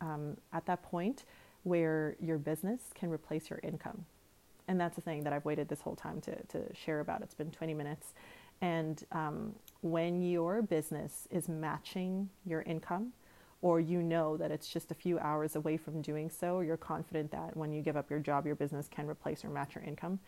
um, 0.00 0.36
at 0.52 0.66
that 0.66 0.82
point 0.82 1.24
where 1.62 2.16
your 2.20 2.38
business 2.38 2.80
can 2.94 3.10
replace 3.10 3.50
your 3.50 3.60
income 3.62 4.06
and 4.70 4.80
that's 4.80 4.94
the 4.94 5.02
thing 5.02 5.24
that 5.24 5.32
I've 5.32 5.44
waited 5.44 5.68
this 5.68 5.80
whole 5.80 5.96
time 5.96 6.20
to, 6.20 6.42
to 6.44 6.72
share 6.76 7.00
about. 7.00 7.22
It's 7.22 7.34
been 7.34 7.50
20 7.50 7.74
minutes. 7.74 8.14
And 8.60 9.02
um, 9.10 9.56
when 9.80 10.22
your 10.22 10.62
business 10.62 11.26
is 11.28 11.48
matching 11.48 12.30
your 12.46 12.62
income, 12.62 13.12
or 13.62 13.80
you 13.80 14.00
know 14.00 14.36
that 14.36 14.52
it's 14.52 14.68
just 14.68 14.92
a 14.92 14.94
few 14.94 15.18
hours 15.18 15.56
away 15.56 15.76
from 15.76 16.00
doing 16.00 16.30
so, 16.30 16.54
or 16.54 16.64
you're 16.64 16.76
confident 16.76 17.32
that 17.32 17.56
when 17.56 17.72
you 17.72 17.82
give 17.82 17.96
up 17.96 18.08
your 18.08 18.20
job, 18.20 18.46
your 18.46 18.54
business 18.54 18.86
can 18.88 19.08
replace 19.08 19.44
or 19.44 19.50
match 19.50 19.74
your 19.74 19.82
income, 19.82 20.20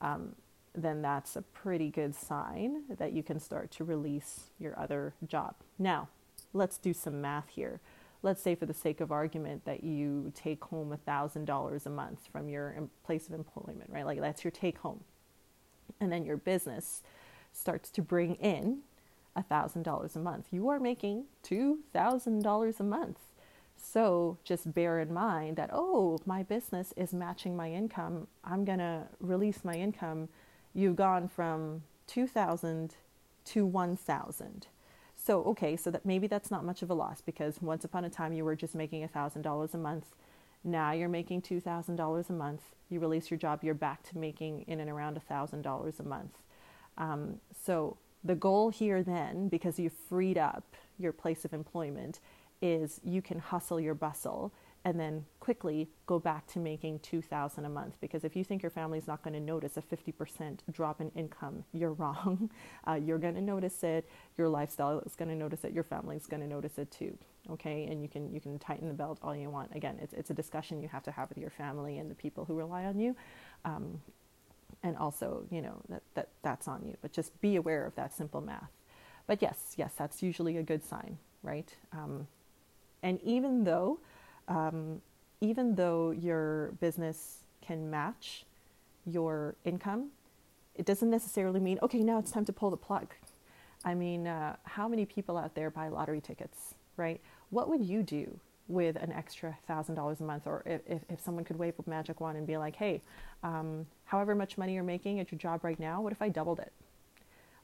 um, 0.00 0.34
then 0.74 1.02
that's 1.02 1.36
a 1.36 1.42
pretty 1.42 1.90
good 1.90 2.14
sign 2.14 2.84
that 2.96 3.12
you 3.12 3.22
can 3.22 3.38
start 3.38 3.70
to 3.72 3.84
release 3.84 4.52
your 4.58 4.76
other 4.80 5.12
job. 5.28 5.54
Now, 5.78 6.08
let's 6.54 6.78
do 6.78 6.94
some 6.94 7.20
math 7.20 7.50
here 7.50 7.78
let's 8.22 8.42
say 8.42 8.54
for 8.54 8.66
the 8.66 8.74
sake 8.74 9.00
of 9.00 9.10
argument 9.10 9.64
that 9.64 9.82
you 9.82 10.32
take 10.34 10.64
home 10.64 10.96
$1000 11.06 11.86
a 11.86 11.90
month 11.90 12.28
from 12.30 12.48
your 12.48 12.74
place 13.04 13.28
of 13.28 13.34
employment 13.34 13.90
right? 13.90 14.06
Like 14.06 14.20
that's 14.20 14.44
your 14.44 14.50
take 14.50 14.78
home. 14.78 15.00
And 16.00 16.10
then 16.10 16.24
your 16.24 16.36
business 16.36 17.02
starts 17.52 17.90
to 17.90 18.02
bring 18.02 18.34
in 18.36 18.78
$1000 19.36 20.16
a 20.16 20.18
month. 20.18 20.46
You 20.50 20.68
are 20.68 20.78
making 20.78 21.24
$2000 21.44 22.80
a 22.80 22.82
month. 22.82 23.18
So 23.76 24.38
just 24.44 24.72
bear 24.72 25.00
in 25.00 25.12
mind 25.12 25.56
that 25.56 25.70
oh 25.72 26.18
my 26.24 26.42
business 26.42 26.94
is 26.96 27.12
matching 27.12 27.56
my 27.56 27.70
income. 27.70 28.28
I'm 28.44 28.64
going 28.64 28.78
to 28.78 29.04
release 29.20 29.64
my 29.64 29.74
income. 29.74 30.28
You've 30.74 30.96
gone 30.96 31.28
from 31.28 31.82
2000 32.06 32.94
to 33.44 33.66
1000 33.66 34.66
so, 35.24 35.42
okay, 35.44 35.76
so 35.76 35.90
that 35.90 36.04
maybe 36.04 36.26
that's 36.26 36.50
not 36.50 36.64
much 36.64 36.82
of 36.82 36.90
a 36.90 36.94
loss 36.94 37.20
because 37.20 37.62
once 37.62 37.84
upon 37.84 38.04
a 38.04 38.10
time 38.10 38.32
you 38.32 38.44
were 38.44 38.56
just 38.56 38.74
making 38.74 39.06
$1,000 39.06 39.74
a 39.74 39.78
month. 39.78 40.06
Now 40.64 40.92
you're 40.92 41.08
making 41.08 41.42
$2,000 41.42 42.28
a 42.28 42.32
month. 42.32 42.62
You 42.90 42.98
release 42.98 43.30
your 43.30 43.38
job, 43.38 43.62
you're 43.62 43.74
back 43.74 44.02
to 44.04 44.18
making 44.18 44.62
in 44.66 44.80
and 44.80 44.90
around 44.90 45.20
$1,000 45.30 46.00
a 46.00 46.02
month. 46.02 46.38
Um, 46.98 47.40
so, 47.64 47.96
the 48.24 48.34
goal 48.36 48.70
here 48.70 49.02
then, 49.02 49.48
because 49.48 49.80
you've 49.80 49.96
freed 50.08 50.38
up 50.38 50.76
your 50.96 51.12
place 51.12 51.44
of 51.44 51.52
employment, 51.52 52.20
is 52.60 53.00
you 53.02 53.20
can 53.20 53.40
hustle 53.40 53.80
your 53.80 53.94
bustle 53.94 54.52
and 54.84 54.98
then 54.98 55.24
quickly 55.38 55.88
go 56.06 56.18
back 56.18 56.46
to 56.48 56.58
making 56.58 56.98
2000 57.00 57.64
a 57.64 57.68
month. 57.68 57.94
Because 58.00 58.24
if 58.24 58.34
you 58.34 58.44
think 58.44 58.62
your 58.62 58.70
family's 58.70 59.06
not 59.06 59.22
going 59.22 59.34
to 59.34 59.40
notice 59.40 59.76
a 59.76 59.82
50% 59.82 60.58
drop 60.70 61.00
in 61.00 61.10
income 61.14 61.64
you're 61.72 61.92
wrong. 61.94 62.50
Uh, 62.86 62.94
you're 62.94 63.18
going 63.18 63.34
to 63.34 63.40
notice 63.40 63.82
it. 63.84 64.08
Your 64.36 64.48
lifestyle 64.48 65.00
is 65.00 65.14
going 65.14 65.28
to 65.28 65.36
notice 65.36 65.64
it. 65.64 65.72
Your 65.72 65.84
family's 65.84 66.26
going 66.26 66.42
to 66.42 66.48
notice 66.48 66.78
it 66.78 66.90
too 66.90 67.16
okay? 67.50 67.86
And 67.90 68.02
you 68.02 68.08
can 68.08 68.32
you 68.32 68.40
can 68.40 68.58
tighten 68.58 68.88
the 68.88 68.94
belt 68.94 69.18
all 69.22 69.34
you 69.34 69.50
want. 69.50 69.74
Again 69.74 69.98
it's, 70.00 70.12
it's 70.12 70.30
a 70.30 70.34
discussion 70.34 70.80
you 70.80 70.88
have 70.88 71.02
to 71.04 71.10
have 71.10 71.28
with 71.28 71.38
your 71.38 71.50
family 71.50 71.98
and 71.98 72.10
the 72.10 72.14
people 72.14 72.44
who 72.44 72.54
rely 72.54 72.84
on 72.84 72.98
you. 72.98 73.16
Um, 73.64 74.00
and 74.82 74.96
also 74.96 75.44
you 75.50 75.62
know 75.62 75.80
that, 75.88 76.02
that 76.14 76.28
that's 76.42 76.68
on 76.68 76.84
you. 76.86 76.96
But 77.02 77.12
just 77.12 77.38
be 77.40 77.56
aware 77.56 77.84
of 77.84 77.94
that 77.96 78.14
simple 78.14 78.40
math. 78.40 78.70
But 79.26 79.42
yes 79.42 79.74
yes 79.76 79.92
that's 79.96 80.22
usually 80.22 80.56
a 80.56 80.62
good 80.62 80.84
sign 80.84 81.18
right? 81.42 81.74
Um, 81.92 82.28
and 83.02 83.20
even 83.22 83.64
though 83.64 83.98
um, 84.52 85.00
even 85.40 85.74
though 85.74 86.10
your 86.10 86.72
business 86.80 87.38
can 87.62 87.90
match 87.90 88.44
your 89.06 89.54
income, 89.64 90.10
it 90.74 90.84
doesn't 90.86 91.10
necessarily 91.10 91.60
mean, 91.60 91.78
okay, 91.82 92.00
now 92.00 92.18
it's 92.18 92.30
time 92.30 92.44
to 92.44 92.52
pull 92.52 92.70
the 92.70 92.76
plug. 92.76 93.08
I 93.84 93.94
mean, 93.94 94.26
uh, 94.26 94.56
how 94.64 94.88
many 94.88 95.06
people 95.06 95.36
out 95.36 95.54
there 95.54 95.70
buy 95.70 95.88
lottery 95.88 96.20
tickets, 96.20 96.74
right? 96.96 97.20
What 97.50 97.68
would 97.68 97.82
you 97.82 98.02
do 98.02 98.38
with 98.68 98.96
an 98.96 99.12
extra 99.12 99.56
thousand 99.66 99.94
dollars 99.96 100.20
a 100.20 100.24
month? 100.24 100.46
Or 100.46 100.62
if, 100.66 100.80
if, 100.86 101.02
if, 101.08 101.20
someone 101.20 101.44
could 101.44 101.58
wave 101.58 101.74
a 101.84 101.90
magic 101.90 102.20
wand 102.20 102.38
and 102.38 102.46
be 102.46 102.56
like, 102.56 102.76
hey, 102.76 103.02
um, 103.42 103.86
however 104.04 104.34
much 104.34 104.56
money 104.56 104.74
you're 104.74 104.84
making 104.84 105.18
at 105.18 105.32
your 105.32 105.38
job 105.38 105.64
right 105.64 105.80
now, 105.80 106.00
what 106.00 106.12
if 106.12 106.22
I 106.22 106.28
doubled 106.28 106.60
it? 106.60 106.72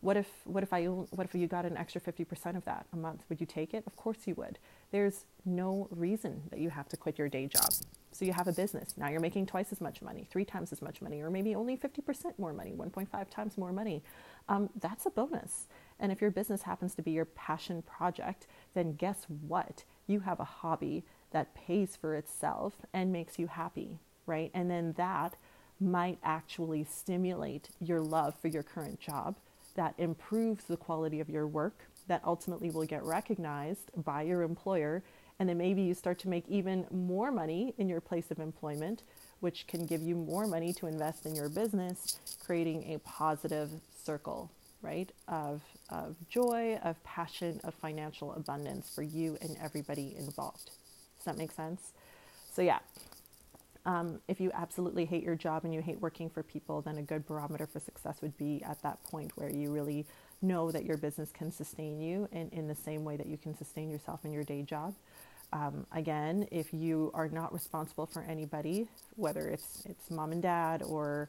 What 0.01 0.17
if 0.17 0.29
what 0.45 0.63
if 0.63 0.73
I 0.73 0.85
what 0.87 1.27
if 1.27 1.35
you 1.35 1.47
got 1.47 1.65
an 1.65 1.77
extra 1.77 2.01
50% 2.01 2.57
of 2.57 2.65
that 2.65 2.87
a 2.93 2.97
month? 2.97 3.23
Would 3.29 3.41
you 3.41 3.47
take 3.47 3.75
it? 3.75 3.85
Of 3.87 3.97
course 3.97 4.19
you 4.27 4.35
would. 4.37 4.59
There's 4.91 5.25
no 5.45 5.89
reason 5.91 6.43
that 6.51 6.61
you 6.61 6.71
have 6.71 6.89
to 6.89 6.97
quit 6.97 7.19
your 7.19 7.29
day 7.29 7.47
job. 7.47 7.71
So 8.13 8.25
you 8.25 8.33
have 8.33 8.49
a 8.49 8.53
business. 8.53 8.95
Now 8.97 9.09
you're 9.09 9.21
making 9.21 9.47
twice 9.47 9.71
as 9.71 9.81
much 9.81 10.03
money, 10.03 10.27
three 10.31 10.45
times 10.45 10.73
as 10.73 10.83
much 10.83 11.01
money, 11.01 11.21
or 11.21 11.31
maybe 11.31 11.55
only 11.55 11.77
50% 11.77 12.39
more 12.39 12.53
money, 12.53 12.73
1.5 12.73 13.31
times 13.31 13.57
more 13.57 13.73
money. 13.73 14.03
Um, 14.49 14.71
that's 14.81 15.07
a 15.07 15.11
bonus. 15.11 15.69
And 16.01 16.11
if 16.11 16.21
your 16.21 16.31
business 16.31 16.63
happens 16.63 16.95
to 16.95 17.03
be 17.03 17.13
your 17.13 17.27
passion 17.27 17.83
project, 17.83 18.47
then 18.75 18.95
guess 18.95 19.27
what? 19.47 19.85
You 20.07 20.21
have 20.21 20.41
a 20.41 20.45
hobby 20.45 21.05
that 21.31 21.55
pays 21.55 21.97
for 21.97 22.15
itself 22.15 22.75
and 22.93 23.13
makes 23.13 23.39
you 23.39 23.47
happy, 23.47 23.99
right? 24.27 24.51
And 24.55 24.71
then 24.71 24.95
that 24.97 25.37
might 25.79 26.19
actually 26.25 26.85
stimulate 26.85 27.69
your 27.81 28.01
love 28.01 28.35
for 28.41 28.49
your 28.49 28.63
current 28.63 28.99
job 28.99 29.37
that 29.79 29.95
improves 29.97 30.65
the 30.65 30.77
quality 30.77 31.21
of 31.21 31.31
your 31.31 31.47
work 31.47 31.85
that 32.09 32.21
ultimately 32.25 32.69
will 32.69 32.85
get 32.85 33.05
recognized 33.05 33.93
by 34.05 34.23
your 34.23 34.43
employer. 34.43 35.05
And 35.39 35.49
then 35.49 35.57
maybe 35.57 35.83
you 35.83 35.95
start 35.95 36.19
to 36.21 36.29
make 36.29 36.43
even 36.49 36.85
more 36.91 37.31
money 37.31 37.75
in 37.79 37.89
your 37.89 38.01
place 38.01 38.33
of 38.33 38.41
employment, 38.41 39.05
which 39.39 39.69
can 39.69 39.87
give 39.87 40.03
you 40.03 40.17
more 40.17 40.49
money 40.49 40.73
to 40.73 40.89
invest 40.89 41.27
in 41.27 41.37
your 41.37 41.49
business, 41.49 42.19
creating 42.45 42.93
a 42.93 42.99
positive 43.09 43.71
circle, 44.03 44.51
right? 44.83 45.13
Of, 45.29 45.63
of 45.91 46.17
joy, 46.29 46.81
of 46.83 47.01
passion, 47.05 47.61
of 47.63 47.73
financial 47.75 48.33
abundance 48.33 48.93
for 48.93 49.03
you 49.03 49.39
and 49.41 49.57
everybody 49.63 50.17
involved. 50.19 50.73
Does 51.19 51.27
that 51.27 51.39
make 51.39 51.53
sense? 51.53 51.93
So, 52.53 52.63
yeah, 52.63 52.81
um, 53.87 54.21
if 54.29 54.41
you 54.41 54.51
absolutely 54.55 55.05
hate 55.05 55.23
your 55.23 55.35
job 55.35 55.65
and 55.65 55.73
you 55.73 55.81
hate 55.81 56.01
working 56.01 56.29
for 56.29 56.43
people, 56.43 56.83
then 56.83 56.99
a 56.99 57.03
good 57.03 57.27
barometer 57.27 57.67
for 57.67 57.81
success 57.81 58.21
would 58.23 58.37
be 58.37 58.63
at 58.65 58.83
that 58.83 59.03
point 59.05 59.33
where 59.37 59.51
you 59.51 59.71
really 59.71 60.07
know 60.43 60.71
that 60.71 60.85
your 60.85 60.97
business 60.97 61.31
can 61.33 61.51
sustain 61.51 62.01
you 62.01 62.29
in, 62.33 62.49
in 62.51 62.69
the 62.69 62.75
same 62.75 63.05
way 63.05 63.17
that 63.17 63.27
you 63.27 63.37
can 63.37 63.57
sustain 63.57 63.91
yourself 63.91 64.25
in 64.25 64.33
your 64.33 64.45
day 64.45 64.63
job. 64.63 64.95
Um, 65.53 65.87
again, 65.93 66.47
if 66.51 66.75
you 66.75 67.11
are 67.15 67.29
not 67.29 67.53
responsible 67.53 68.07
for 68.07 68.23
anybody, 68.23 68.87
whether 69.17 69.49
it's 69.49 69.85
it's 69.87 70.11
mom 70.11 70.33
and 70.33 70.43
dad 70.43 70.83
or 70.83 71.29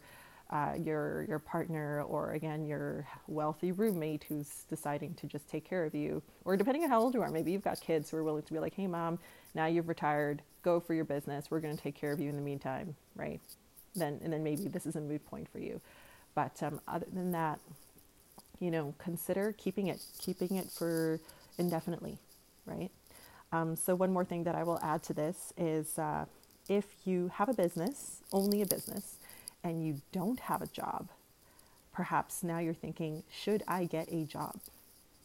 uh, 0.49 0.73
your 0.83 1.25
your 1.29 1.39
partner 1.39 2.01
or 2.03 2.31
again 2.31 2.65
your 2.65 3.07
wealthy 3.27 3.71
roommate 3.71 4.25
who's 4.27 4.65
deciding 4.69 5.13
to 5.13 5.27
just 5.27 5.47
take 5.47 5.63
care 5.63 5.85
of 5.85 5.93
you 5.93 6.21
or 6.43 6.57
depending 6.57 6.83
on 6.83 6.89
how 6.89 6.99
old 6.99 7.13
you 7.13 7.21
are 7.21 7.29
maybe 7.29 7.51
you've 7.51 7.63
got 7.63 7.79
kids 7.79 8.09
who 8.09 8.17
are 8.17 8.23
willing 8.23 8.41
to 8.41 8.51
be 8.51 8.57
like 8.57 8.73
hey 8.73 8.87
mom 8.87 9.19
now 9.53 9.67
you've 9.67 9.87
retired 9.87 10.41
go 10.63 10.79
for 10.79 10.93
your 10.93 11.05
business 11.05 11.49
we're 11.49 11.59
going 11.59 11.75
to 11.75 11.81
take 11.81 11.95
care 11.95 12.11
of 12.11 12.19
you 12.19 12.29
in 12.29 12.35
the 12.35 12.41
meantime 12.41 12.95
right? 13.15 13.39
Then 13.95 14.19
and 14.23 14.31
then 14.33 14.43
maybe 14.43 14.67
this 14.67 14.85
is 14.85 14.95
a 14.95 15.01
mood 15.01 15.25
point 15.25 15.49
for 15.49 15.59
you. 15.59 15.81
But 16.35 16.61
um, 16.63 16.79
other 16.87 17.07
than 17.11 17.31
that 17.31 17.59
you 18.59 18.71
know 18.71 18.93
consider 18.97 19.53
keeping 19.57 19.87
it 19.87 20.01
keeping 20.19 20.55
it 20.55 20.69
for 20.71 21.19
indefinitely 21.57 22.17
right? 22.65 22.91
Um, 23.51 23.75
so 23.75 23.95
one 23.95 24.13
more 24.13 24.25
thing 24.25 24.43
that 24.43 24.53
i 24.53 24.63
will 24.63 24.79
add 24.83 25.01
to 25.03 25.13
this 25.13 25.53
is 25.57 25.97
uh, 25.97 26.25
if 26.69 26.85
you 27.05 27.31
have 27.35 27.49
a 27.49 27.53
business 27.53 28.21
only 28.31 28.61
a 28.61 28.65
business 28.65 29.17
and 29.63 29.85
you 29.85 30.01
don't 30.11 30.39
have 30.41 30.61
a 30.61 30.67
job, 30.67 31.09
perhaps 31.93 32.43
now 32.43 32.59
you're 32.59 32.73
thinking, 32.73 33.23
should 33.31 33.63
I 33.67 33.85
get 33.85 34.07
a 34.11 34.23
job? 34.25 34.59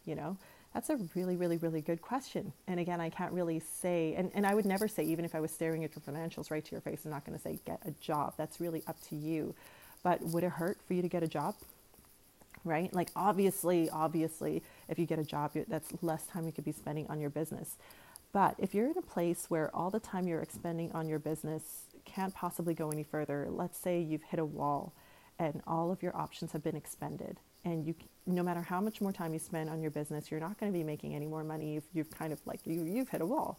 You 0.05 0.15
know, 0.17 0.37
that's 0.75 0.91
a 0.91 0.97
really, 1.15 1.37
really, 1.37 1.57
really 1.57 1.81
good 1.81 2.03
question. 2.03 2.53
And 2.67 2.81
again, 2.81 3.01
I 3.01 3.09
can't 3.09 3.33
really 3.33 3.61
say, 3.61 4.15
and, 4.17 4.33
and 4.35 4.45
I 4.45 4.57
would 4.57 4.67
never 4.67 4.89
say, 4.89 5.05
even 5.05 5.25
if 5.25 5.35
I 5.35 5.41
was 5.41 5.53
staring 5.53 5.85
at 5.85 5.93
your 5.95 6.03
financials 6.03 6.51
right 6.51 6.65
to 6.65 6.73
your 6.73 6.81
face, 6.81 7.03
I'm 7.05 7.13
not 7.13 7.25
going 7.25 7.39
to 7.39 7.43
say 7.43 7.61
get 7.65 7.81
a 7.87 7.93
job. 7.93 8.35
That's 8.37 8.61
really 8.61 8.83
up 8.89 8.97
to 9.09 9.17
you. 9.17 9.55
But 10.03 10.21
would 10.23 10.43
it 10.43 10.51
hurt 10.51 10.79
for 10.87 10.95
you 10.95 11.03
to 11.03 11.09
get 11.09 11.23
a 11.23 11.29
job? 11.29 11.55
Right? 12.65 12.93
Like, 12.93 13.11
obviously, 13.15 13.89
obviously, 13.89 14.65
if 14.89 14.99
you 14.99 15.07
get 15.07 15.21
a 15.21 15.25
job, 15.25 15.53
that's 15.69 15.93
less 16.03 16.27
time 16.27 16.45
you 16.45 16.53
could 16.53 16.65
be 16.65 16.73
spending 16.73 17.07
on 17.09 17.21
your 17.21 17.31
business. 17.31 17.77
But 18.33 18.57
if 18.59 18.75
you're 18.75 18.91
in 18.91 18.99
a 18.99 19.03
place 19.03 19.47
where 19.49 19.75
all 19.77 19.91
the 19.91 20.01
time 20.01 20.27
you're 20.27 20.43
expending 20.43 20.91
on 20.91 21.09
your 21.09 21.21
business 21.21 21.63
can't 22.05 22.35
possibly 22.35 22.75
go 22.75 22.91
any 22.91 23.05
further, 23.05 23.47
let's 23.49 23.79
say 23.79 24.01
you've 24.01 24.25
hit 24.25 24.41
a 24.41 24.45
wall 24.45 24.93
and 25.39 25.63
all 25.69 25.93
of 25.93 26.03
your 26.03 26.17
options 26.17 26.51
have 26.51 26.65
been 26.65 26.75
expended 26.75 27.39
and 27.65 27.87
you 27.87 27.95
no 28.27 28.43
matter 28.43 28.63
how 28.63 28.81
much 28.81 29.01
more 29.01 29.13
time 29.13 29.33
you 29.33 29.39
spend 29.39 29.69
on 29.69 29.81
your 29.83 29.91
business 29.91 30.31
you're 30.31 30.41
not 30.41 30.59
going 30.59 30.73
to 30.73 30.77
be 30.77 30.85
making 30.85 31.15
any 31.15 31.27
more 31.27 31.45
money 31.45 31.75
you've, 31.75 31.85
you've 31.93 32.11
kind 32.11 32.33
of 32.33 32.41
like 32.47 32.61
you, 32.65 32.85
you've 32.85 33.09
hit 33.09 33.21
a 33.21 33.27
wall 33.27 33.59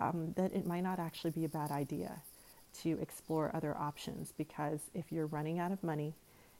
um, 0.00 0.32
that 0.36 0.52
it 0.52 0.66
might 0.66 0.82
not 0.82 0.98
actually 0.98 1.30
be 1.30 1.44
a 1.44 1.48
bad 1.48 1.70
idea 1.70 2.20
to 2.82 2.98
explore 3.00 3.50
other 3.54 3.76
options 3.76 4.32
because 4.36 4.80
if 4.94 5.12
you're 5.12 5.26
running 5.26 5.58
out 5.58 5.72
of 5.72 5.82
money 5.82 6.14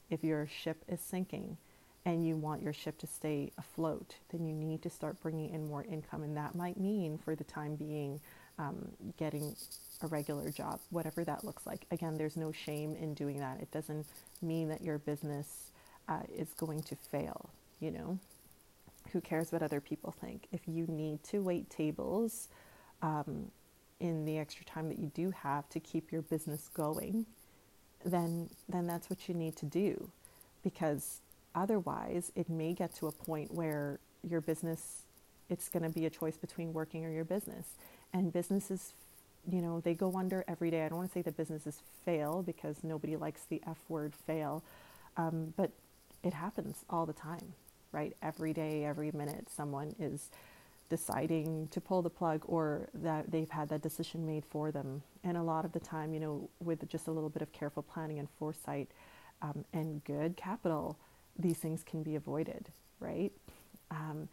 if 0.09 0.23
your 0.23 0.47
ship 0.47 0.83
is 0.87 0.99
sinking 0.99 1.57
and 2.05 2.27
you 2.27 2.35
want 2.35 2.61
your 2.61 2.73
ship 2.73 2.97
to 2.97 3.07
stay 3.07 3.51
afloat 3.57 4.15
then 4.29 4.45
you 4.45 4.53
need 4.53 4.81
to 4.81 4.89
start 4.89 5.19
bringing 5.21 5.53
in 5.53 5.67
more 5.67 5.83
income 5.83 6.23
and 6.23 6.35
that 6.37 6.55
might 6.55 6.79
mean 6.79 7.17
for 7.17 7.35
the 7.35 7.43
time 7.43 7.75
being 7.75 8.19
um, 8.59 8.89
getting 9.17 9.55
a 10.01 10.07
regular 10.07 10.51
job, 10.51 10.79
whatever 10.89 11.23
that 11.23 11.43
looks 11.43 11.65
like. 11.65 11.85
Again, 11.91 12.17
there's 12.17 12.37
no 12.37 12.51
shame 12.51 12.95
in 12.95 13.13
doing 13.13 13.39
that. 13.39 13.59
It 13.61 13.71
doesn't 13.71 14.05
mean 14.41 14.69
that 14.69 14.83
your 14.83 14.99
business 14.99 15.71
uh, 16.07 16.21
is 16.33 16.53
going 16.53 16.81
to 16.83 16.95
fail, 16.95 17.49
you 17.79 17.91
know? 17.91 18.19
Who 19.11 19.21
cares 19.21 19.51
what 19.51 19.61
other 19.61 19.81
people 19.81 20.13
think? 20.19 20.47
If 20.51 20.61
you 20.67 20.87
need 20.87 21.23
to 21.25 21.41
wait 21.41 21.69
tables 21.69 22.47
um, 23.01 23.51
in 23.99 24.25
the 24.25 24.37
extra 24.37 24.65
time 24.65 24.89
that 24.89 24.99
you 24.99 25.11
do 25.13 25.31
have 25.31 25.69
to 25.69 25.79
keep 25.79 26.11
your 26.11 26.21
business 26.21 26.69
going, 26.73 27.25
then, 28.05 28.49
then 28.67 28.87
that's 28.87 29.09
what 29.09 29.27
you 29.27 29.35
need 29.35 29.55
to 29.57 29.65
do. 29.65 30.09
Because 30.63 31.21
otherwise, 31.53 32.31
it 32.35 32.49
may 32.49 32.73
get 32.73 32.95
to 32.95 33.07
a 33.07 33.11
point 33.11 33.53
where 33.53 33.99
your 34.27 34.41
business, 34.41 35.03
it's 35.49 35.69
going 35.69 35.83
to 35.83 35.89
be 35.89 36.05
a 36.05 36.09
choice 36.09 36.37
between 36.37 36.73
working 36.73 37.05
or 37.05 37.11
your 37.11 37.25
business. 37.25 37.65
And 38.13 38.31
businesses 38.31 38.93
you 39.49 39.61
know, 39.61 39.81
they 39.81 39.93
go 39.93 40.15
under 40.15 40.45
every 40.47 40.71
day. 40.71 40.85
I 40.85 40.89
don't 40.89 40.97
want 40.97 41.09
to 41.09 41.13
say 41.13 41.21
that 41.23 41.35
businesses 41.35 41.81
fail 42.05 42.43
because 42.43 42.77
nobody 42.83 43.15
likes 43.15 43.41
the 43.49 43.61
F 43.67 43.77
word 43.89 44.13
fail, 44.15 44.63
um, 45.17 45.53
but 45.57 45.71
it 46.23 46.33
happens 46.33 46.85
all 46.89 47.05
the 47.05 47.13
time, 47.13 47.53
right? 47.91 48.15
Every 48.21 48.53
day, 48.53 48.85
every 48.85 49.11
minute, 49.11 49.47
someone 49.49 49.95
is 49.99 50.29
deciding 50.89 51.67
to 51.69 51.81
pull 51.81 52.01
the 52.01 52.09
plug 52.09 52.43
or 52.45 52.89
that 52.93 53.31
they've 53.31 53.49
had 53.49 53.69
that 53.69 53.81
decision 53.81 54.25
made 54.25 54.45
for 54.45 54.71
them. 54.71 55.01
And 55.23 55.37
a 55.37 55.43
lot 55.43 55.65
of 55.65 55.71
the 55.71 55.79
time, 55.79 56.13
you 56.13 56.19
know, 56.19 56.49
with 56.59 56.87
just 56.87 57.07
a 57.07 57.11
little 57.11 57.29
bit 57.29 57.41
of 57.41 57.51
careful 57.51 57.83
planning 57.83 58.19
and 58.19 58.27
foresight 58.37 58.89
um, 59.41 59.65
and 59.73 60.03
good 60.03 60.37
capital, 60.37 60.97
these 61.37 61.57
things 61.57 61.83
can 61.83 62.03
be 62.03 62.15
avoided, 62.15 62.69
right? 62.99 63.31
Um, 63.91 64.29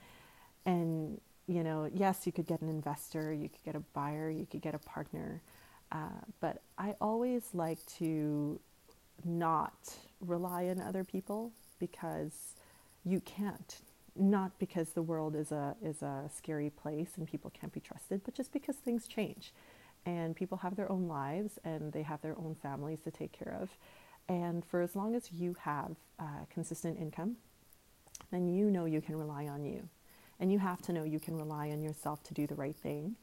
and 0.67 1.21
you 1.47 1.65
know, 1.65 1.91
yes, 1.93 2.27
you 2.27 2.33
could 2.33 2.47
get 2.47 2.61
an 2.61 2.69
investor, 2.69 3.33
you 3.33 3.49
could 3.49 3.65
get 3.65 3.75
a 3.75 3.81
buyer, 3.93 4.31
you 4.31 4.47
could 4.49 4.61
get 4.61 4.73
a 4.73 4.79
partner, 4.79 5.43
uh, 5.91 6.21
but 6.41 6.63
I 6.79 6.95
always 7.01 7.43
like 7.55 7.85
to 7.99 8.61
not 9.25 9.95
rely 10.21 10.69
on 10.69 10.81
other 10.81 11.03
people 11.03 11.51
because 11.81 12.55
you 13.05 13.21
can't. 13.21 13.81
Not 14.17 14.59
because 14.59 14.91
the 14.91 15.03
world 15.03 15.35
is 15.35 15.51
a 15.53 15.75
is 15.83 16.03
a 16.03 16.31
scary 16.33 16.71
place 16.71 17.11
and 17.17 17.27
people 17.27 17.51
can't 17.59 17.73
be 17.73 17.81
trusted, 17.81 18.23
but 18.25 18.35
just 18.35 18.53
because 18.53 18.77
things 18.77 19.09
change, 19.09 19.53
and 20.07 20.37
people 20.37 20.59
have 20.59 20.77
their 20.77 20.91
own 20.91 21.09
lives 21.09 21.59
and 21.65 21.93
they 21.93 22.03
have 22.03 22.21
their 22.21 22.37
own 22.39 22.57
families 22.63 23.01
to 23.05 23.11
take 23.11 23.33
care 23.33 23.57
of, 23.61 23.71
and 24.29 24.65
for 24.65 24.81
as 24.83 24.95
long 24.95 25.15
as 25.15 25.33
you 25.33 25.57
have 25.61 25.97
uh, 26.19 26.45
consistent 26.53 26.99
income, 26.99 27.37
then 28.31 28.49
you 28.49 28.71
know 28.71 28.85
you 28.85 29.01
can 29.01 29.17
rely 29.17 29.47
on 29.47 29.65
you 29.65 29.89
and 30.41 30.51
you 30.51 30.59
have 30.59 30.81
to 30.83 30.93
know 30.93 31.05
you 31.05 31.21
can 31.21 31.37
rely 31.37 31.71
on 31.71 31.83
yourself 31.83 32.23
to 32.25 32.35
do 32.35 32.47
the 32.47 32.55
right 32.55 32.77
thing 32.77 33.15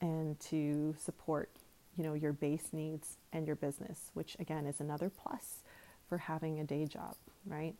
and 0.00 0.40
to 0.40 0.94
support, 0.98 1.50
you 1.96 2.02
know, 2.02 2.14
your 2.14 2.32
base 2.32 2.70
needs 2.72 3.18
and 3.32 3.46
your 3.46 3.56
business, 3.56 4.10
which 4.14 4.36
again 4.40 4.66
is 4.66 4.80
another 4.80 5.10
plus 5.10 5.62
for 6.08 6.18
having 6.18 6.58
a 6.58 6.64
day 6.64 6.86
job, 6.86 7.14
right? 7.46 7.74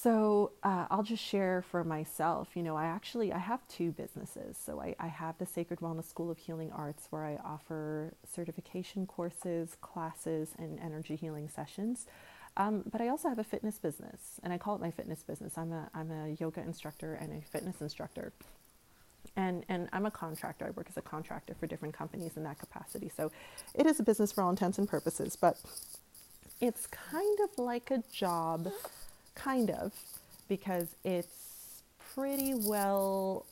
So 0.00 0.52
uh, 0.62 0.86
I'll 0.90 1.02
just 1.02 1.24
share 1.24 1.64
for 1.70 1.82
myself. 1.82 2.50
You 2.54 2.62
know, 2.62 2.76
I 2.76 2.84
actually 2.84 3.32
I 3.32 3.38
have 3.38 3.66
two 3.66 3.90
businesses. 3.90 4.56
So 4.56 4.80
I, 4.80 4.94
I 5.00 5.08
have 5.08 5.36
the 5.38 5.46
Sacred 5.46 5.80
Wellness 5.80 6.08
School 6.08 6.30
of 6.30 6.38
Healing 6.38 6.70
Arts, 6.70 7.08
where 7.10 7.24
I 7.24 7.36
offer 7.44 8.14
certification 8.24 9.06
courses, 9.06 9.76
classes, 9.80 10.50
and 10.56 10.78
energy 10.78 11.16
healing 11.16 11.48
sessions. 11.48 12.06
Um, 12.56 12.84
but 12.90 13.00
I 13.00 13.08
also 13.08 13.28
have 13.28 13.40
a 13.40 13.44
fitness 13.44 13.78
business, 13.78 14.38
and 14.44 14.52
I 14.52 14.58
call 14.58 14.76
it 14.76 14.80
my 14.80 14.92
fitness 14.92 15.24
business. 15.24 15.58
I'm 15.58 15.72
a 15.72 15.90
I'm 15.92 16.12
a 16.12 16.36
yoga 16.38 16.60
instructor 16.60 17.14
and 17.14 17.32
a 17.32 17.44
fitness 17.44 17.80
instructor, 17.80 18.32
and 19.36 19.64
and 19.68 19.88
I'm 19.92 20.06
a 20.06 20.12
contractor. 20.12 20.66
I 20.66 20.70
work 20.70 20.86
as 20.88 20.96
a 20.96 21.02
contractor 21.02 21.56
for 21.58 21.66
different 21.66 21.94
companies 21.94 22.36
in 22.36 22.44
that 22.44 22.60
capacity. 22.60 23.10
So 23.16 23.32
it 23.74 23.84
is 23.84 23.98
a 23.98 24.04
business 24.04 24.30
for 24.30 24.44
all 24.44 24.50
intents 24.50 24.78
and 24.78 24.88
purposes, 24.88 25.34
but 25.34 25.60
it's 26.60 26.86
kind 26.86 27.38
of 27.40 27.58
like 27.58 27.90
a 27.90 28.02
job, 28.12 28.70
kind 29.38 29.70
of, 29.70 29.92
because 30.48 30.88
it's 31.04 31.82
pretty 32.14 32.54
well 32.54 33.46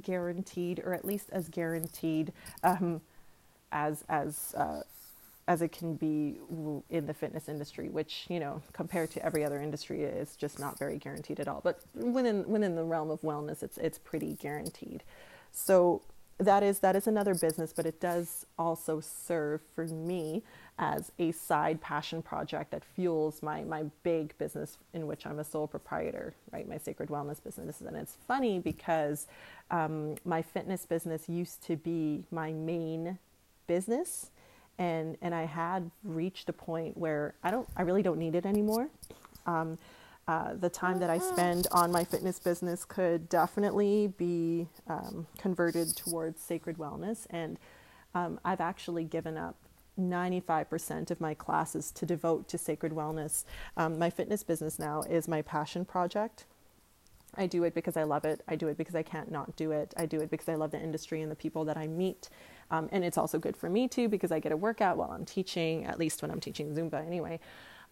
guaranteed, 0.00 0.80
or 0.84 0.94
at 0.94 1.04
least 1.04 1.28
as 1.30 1.48
guaranteed 1.48 2.32
um, 2.62 3.00
as 3.72 4.04
as 4.08 4.54
uh, 4.56 4.82
as 5.46 5.62
it 5.62 5.72
can 5.72 5.94
be 5.94 6.38
in 6.90 7.06
the 7.06 7.14
fitness 7.14 7.48
industry, 7.48 7.88
which 7.88 8.26
you 8.28 8.40
know 8.40 8.62
compared 8.72 9.10
to 9.10 9.24
every 9.24 9.44
other 9.44 9.60
industry 9.60 10.02
is 10.02 10.36
just 10.36 10.58
not 10.58 10.78
very 10.78 10.98
guaranteed 10.98 11.40
at 11.40 11.48
all. 11.48 11.60
But 11.62 11.80
within 11.94 12.48
within 12.48 12.74
the 12.74 12.84
realm 12.84 13.10
of 13.10 13.20
wellness, 13.22 13.62
it's 13.62 13.78
it's 13.78 13.98
pretty 13.98 14.34
guaranteed. 14.34 15.02
So 15.52 16.02
that 16.38 16.62
is 16.62 16.78
that 16.80 16.96
is 16.96 17.06
another 17.06 17.34
business, 17.34 17.72
but 17.72 17.86
it 17.86 18.00
does 18.00 18.46
also 18.58 19.00
serve 19.00 19.60
for 19.74 19.86
me 19.86 20.42
as 20.78 21.10
a 21.18 21.32
side 21.32 21.80
passion 21.80 22.22
project 22.22 22.70
that 22.70 22.84
fuels 22.84 23.42
my 23.42 23.64
my 23.64 23.84
big 24.02 24.36
business 24.38 24.78
in 24.94 25.06
which 25.06 25.26
I'm 25.26 25.38
a 25.38 25.44
sole 25.44 25.66
proprietor, 25.66 26.34
right? 26.52 26.68
My 26.68 26.78
sacred 26.78 27.08
wellness 27.08 27.42
business, 27.42 27.80
and 27.80 27.96
it's 27.96 28.16
funny 28.26 28.60
because 28.60 29.26
um, 29.70 30.14
my 30.24 30.42
fitness 30.42 30.86
business 30.86 31.28
used 31.28 31.62
to 31.64 31.76
be 31.76 32.24
my 32.30 32.52
main 32.52 33.18
business 33.66 34.30
and 34.78 35.16
and 35.20 35.34
I 35.34 35.44
had 35.44 35.90
reached 36.04 36.48
a 36.48 36.52
point 36.52 36.96
where 36.96 37.34
I 37.42 37.50
don't 37.50 37.68
I 37.76 37.82
really 37.82 38.02
don't 38.02 38.18
need 38.18 38.34
it 38.34 38.46
anymore. 38.46 38.88
Um, 39.46 39.78
uh, 40.26 40.54
the 40.54 40.68
time 40.68 40.98
that 40.98 41.08
I 41.08 41.18
spend 41.18 41.66
on 41.72 41.90
my 41.90 42.04
fitness 42.04 42.38
business 42.38 42.84
could 42.84 43.30
definitely 43.30 44.12
be 44.18 44.68
um, 44.86 45.26
converted 45.38 45.96
towards 45.96 46.42
sacred 46.42 46.76
wellness, 46.76 47.26
and 47.30 47.58
um, 48.14 48.38
I've 48.44 48.60
actually 48.60 49.04
given 49.04 49.38
up 49.38 49.56
95% 49.98 51.10
of 51.10 51.20
my 51.20 51.34
classes 51.34 51.90
to 51.92 52.06
devote 52.06 52.48
to 52.48 52.58
sacred 52.58 52.92
wellness. 52.92 53.44
Um, 53.76 53.98
my 53.98 54.10
fitness 54.10 54.42
business 54.42 54.78
now 54.78 55.02
is 55.02 55.28
my 55.28 55.42
passion 55.42 55.84
project. 55.84 56.44
I 57.36 57.46
do 57.46 57.64
it 57.64 57.74
because 57.74 57.96
I 57.96 58.04
love 58.04 58.24
it. 58.24 58.42
I 58.48 58.56
do 58.56 58.68
it 58.68 58.76
because 58.76 58.94
I 58.94 59.02
can't 59.02 59.30
not 59.30 59.54
do 59.56 59.70
it. 59.70 59.94
I 59.96 60.06
do 60.06 60.20
it 60.20 60.30
because 60.30 60.48
I 60.48 60.54
love 60.54 60.70
the 60.70 60.80
industry 60.80 61.22
and 61.22 61.30
the 61.30 61.36
people 61.36 61.64
that 61.66 61.76
I 61.76 61.86
meet. 61.86 62.30
Um, 62.70 62.88
and 62.90 63.04
it's 63.04 63.18
also 63.18 63.38
good 63.38 63.56
for 63.56 63.68
me 63.68 63.88
too 63.88 64.08
because 64.08 64.32
I 64.32 64.40
get 64.40 64.52
a 64.52 64.56
workout 64.56 64.96
while 64.96 65.10
I'm 65.10 65.24
teaching, 65.24 65.84
at 65.84 65.98
least 65.98 66.22
when 66.22 66.30
I'm 66.30 66.40
teaching 66.40 66.74
Zumba 66.74 67.06
anyway. 67.06 67.40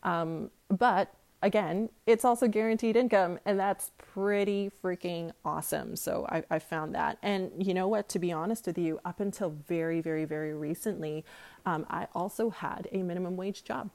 Um, 0.02 0.50
but 0.68 1.14
again, 1.46 1.88
it's 2.06 2.24
also 2.24 2.48
guaranteed 2.48 2.96
income, 2.96 3.38
and 3.46 3.58
that's 3.58 3.92
pretty 3.98 4.68
freaking 4.82 5.30
awesome. 5.44 5.94
So 5.94 6.26
I, 6.28 6.42
I, 6.50 6.58
found 6.58 6.92
that. 6.96 7.18
And 7.22 7.52
you 7.56 7.72
know 7.72 7.86
what? 7.86 8.08
To 8.10 8.18
be 8.18 8.32
honest 8.32 8.66
with 8.66 8.76
you, 8.76 8.98
up 9.04 9.20
until 9.20 9.50
very, 9.68 10.00
very, 10.00 10.24
very 10.24 10.52
recently, 10.52 11.24
um, 11.64 11.86
I 11.88 12.08
also 12.16 12.50
had 12.50 12.88
a 12.90 13.04
minimum 13.04 13.36
wage 13.36 13.62
job. 13.62 13.90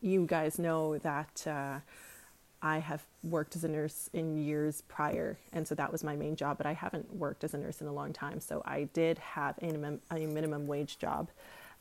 you 0.00 0.24
guys 0.24 0.58
know 0.58 0.96
that 0.98 1.46
uh, 1.46 1.80
I 2.62 2.78
have 2.78 3.04
worked 3.22 3.54
as 3.54 3.64
a 3.64 3.68
nurse 3.68 4.08
in 4.14 4.38
years 4.38 4.82
prior, 4.88 5.38
and 5.52 5.68
so 5.68 5.74
that 5.74 5.92
was 5.92 6.02
my 6.02 6.16
main 6.16 6.36
job. 6.36 6.56
But 6.56 6.66
I 6.66 6.72
haven't 6.72 7.14
worked 7.14 7.44
as 7.44 7.52
a 7.52 7.58
nurse 7.58 7.82
in 7.82 7.86
a 7.86 7.92
long 7.92 8.14
time, 8.14 8.40
so 8.40 8.62
I 8.64 8.84
did 8.94 9.18
have 9.18 9.58
a 9.60 9.98
a 10.10 10.26
minimum 10.26 10.66
wage 10.66 10.98
job. 10.98 11.28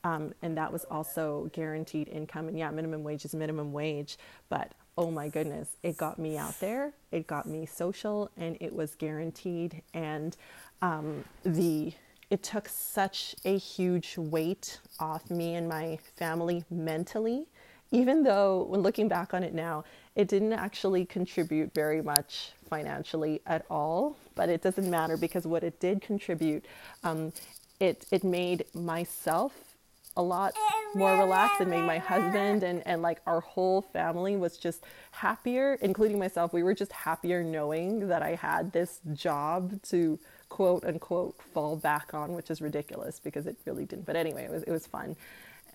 Um, 0.03 0.33
and 0.41 0.57
that 0.57 0.71
was 0.71 0.85
also 0.85 1.49
guaranteed 1.53 2.07
income. 2.07 2.47
And 2.47 2.57
yeah, 2.57 2.71
minimum 2.71 3.03
wage 3.03 3.25
is 3.25 3.33
minimum 3.33 3.73
wage, 3.73 4.17
but 4.49 4.71
oh 4.97 5.11
my 5.11 5.29
goodness, 5.29 5.75
it 5.83 5.97
got 5.97 6.19
me 6.19 6.37
out 6.37 6.59
there, 6.59 6.93
it 7.11 7.27
got 7.27 7.45
me 7.45 7.65
social, 7.65 8.29
and 8.37 8.57
it 8.59 8.73
was 8.73 8.95
guaranteed. 8.95 9.81
And 9.93 10.35
um, 10.81 11.23
the 11.43 11.93
it 12.29 12.43
took 12.43 12.69
such 12.69 13.35
a 13.43 13.57
huge 13.57 14.17
weight 14.17 14.79
off 14.99 15.29
me 15.31 15.55
and 15.55 15.67
my 15.67 15.97
family 16.15 16.63
mentally 16.69 17.47
even 17.91 18.23
though 18.23 18.65
when 18.69 18.81
looking 18.81 19.07
back 19.07 19.33
on 19.33 19.43
it 19.43 19.53
now 19.53 19.83
it 20.15 20.27
didn't 20.27 20.53
actually 20.53 21.05
contribute 21.05 21.73
very 21.73 22.01
much 22.01 22.51
financially 22.69 23.41
at 23.47 23.65
all 23.69 24.15
but 24.35 24.49
it 24.49 24.61
doesn't 24.61 24.89
matter 24.89 25.17
because 25.17 25.47
what 25.47 25.63
it 25.63 25.79
did 25.79 26.01
contribute 26.01 26.65
um, 27.03 27.33
it 27.79 28.05
it 28.11 28.23
made 28.23 28.63
myself 28.75 29.68
a 30.17 30.21
lot 30.21 30.53
more 30.95 31.15
relaxed 31.17 31.61
and 31.61 31.69
made 31.69 31.83
my 31.83 31.97
husband 31.97 32.63
and, 32.63 32.85
and 32.85 33.01
like 33.01 33.21
our 33.25 33.41
whole 33.41 33.81
family 33.81 34.35
was 34.35 34.57
just 34.57 34.83
happier, 35.11 35.77
including 35.81 36.19
myself. 36.19 36.51
We 36.51 36.63
were 36.63 36.73
just 36.73 36.91
happier 36.91 37.43
knowing 37.43 38.07
that 38.07 38.21
I 38.21 38.35
had 38.35 38.71
this 38.71 38.99
job 39.13 39.81
to 39.83 40.19
quote 40.49 40.83
unquote 40.83 41.35
fall 41.53 41.75
back 41.75 42.13
on, 42.13 42.33
which 42.33 42.49
is 42.49 42.61
ridiculous 42.61 43.19
because 43.19 43.45
it 43.45 43.57
really 43.65 43.85
didn't. 43.85 44.05
But 44.05 44.15
anyway, 44.15 44.43
it 44.45 44.51
was 44.51 44.63
it 44.63 44.71
was 44.71 44.87
fun 44.87 45.15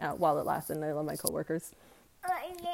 uh, 0.00 0.10
while 0.10 0.38
it 0.38 0.46
lasted, 0.46 0.76
and 0.76 0.84
I 0.84 0.92
love 0.92 1.06
my 1.06 1.16
coworkers. 1.16 1.72